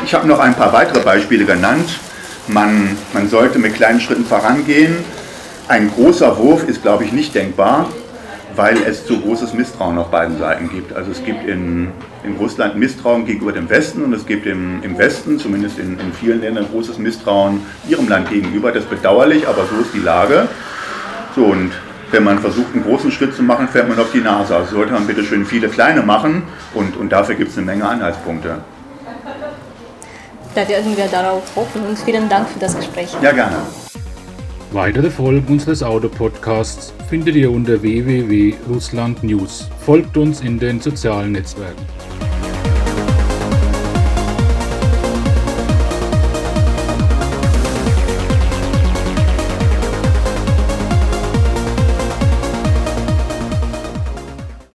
Ich 0.06 0.14
habe 0.14 0.26
noch 0.30 0.40
ein 0.40 0.56
paar 0.56 0.72
weitere 0.72 1.02
Beispiele 1.02 1.44
genannt. 1.44 1.90
Man, 2.48 2.98
man 3.14 3.30
sollte 3.30 3.60
mit 3.60 3.76
kleinen 3.76 4.00
Schritten 4.00 4.26
vorangehen. 4.26 4.98
Ein 5.68 5.92
großer 5.92 6.38
Wurf 6.38 6.68
ist, 6.68 6.82
glaube 6.82 7.04
ich, 7.04 7.12
nicht 7.12 7.34
denkbar 7.34 7.88
weil 8.56 8.78
es 8.84 9.06
zu 9.06 9.20
großes 9.20 9.54
Misstrauen 9.54 9.98
auf 9.98 10.10
beiden 10.10 10.38
Seiten 10.38 10.70
gibt. 10.70 10.94
Also 10.94 11.12
es 11.12 11.24
gibt 11.24 11.46
in, 11.48 11.90
in 12.24 12.36
Russland 12.38 12.76
Misstrauen 12.76 13.26
gegenüber 13.26 13.52
dem 13.52 13.70
Westen 13.70 14.04
und 14.04 14.14
es 14.14 14.26
gibt 14.26 14.46
im, 14.46 14.82
im 14.84 14.98
Westen, 14.98 15.40
zumindest 15.40 15.80
in, 15.80 16.00
in 16.00 16.14
vielen 16.14 16.42
Ländern, 16.42 16.68
großes 16.72 16.98
Misstrauen 16.98 17.62
ihrem 17.88 18.08
Land 18.08 18.30
gegenüber. 18.30 18.72
Das 18.72 18.84
ist 18.84 18.90
bedauerlich, 18.90 19.48
aber 19.48 19.66
so 19.66 19.82
ist 19.82 19.94
die 19.94 20.00
Lage. 20.00 20.48
So, 21.36 21.46
und 21.46 21.72
wenn 22.12 22.24
man 22.24 22.40
versucht, 22.40 22.74
einen 22.74 22.84
großen 22.84 23.12
Schritt 23.12 23.36
zu 23.36 23.44
machen, 23.44 23.68
fährt 23.68 23.90
man 23.90 24.00
auf 24.00 24.12
die 24.14 24.22
Nase. 24.22 24.56
Also 24.56 24.76
sollte 24.76 24.94
man 24.94 25.06
bitte 25.08 25.24
schön 25.24 25.46
viele 25.46 25.68
kleine 25.68 26.02
machen 26.02 26.44
und, 26.74 26.96
und 26.96 27.12
dafür 27.12 27.36
gibt 27.36 27.52
es 27.52 27.58
eine 27.58 27.66
Menge 27.66 27.86
Anhaltspunkte. 27.86 28.60
Da 30.56 30.68
werden 30.70 30.96
wir 30.96 31.08
darauf 31.08 31.44
hoffen 31.56 31.86
und 31.86 32.00
vielen 32.00 32.30
Dank 32.30 32.48
für 32.48 32.60
das 32.60 32.76
Gespräch. 32.78 33.10
Ja, 33.22 33.34
gerne. 33.34 33.58
Weitere 34.72 35.12
Folgen 35.12 35.46
unseres 35.52 35.84
Audio-Podcasts 35.84 36.94
findet 37.10 37.36
ihr 37.36 37.52
unter 37.52 37.82
www.russlandnews. 37.82 39.70
Folgt 39.86 40.16
uns 40.16 40.40
in 40.40 40.58
den 40.58 40.80
sozialen 40.80 41.34
Netzwerken. 41.34 41.86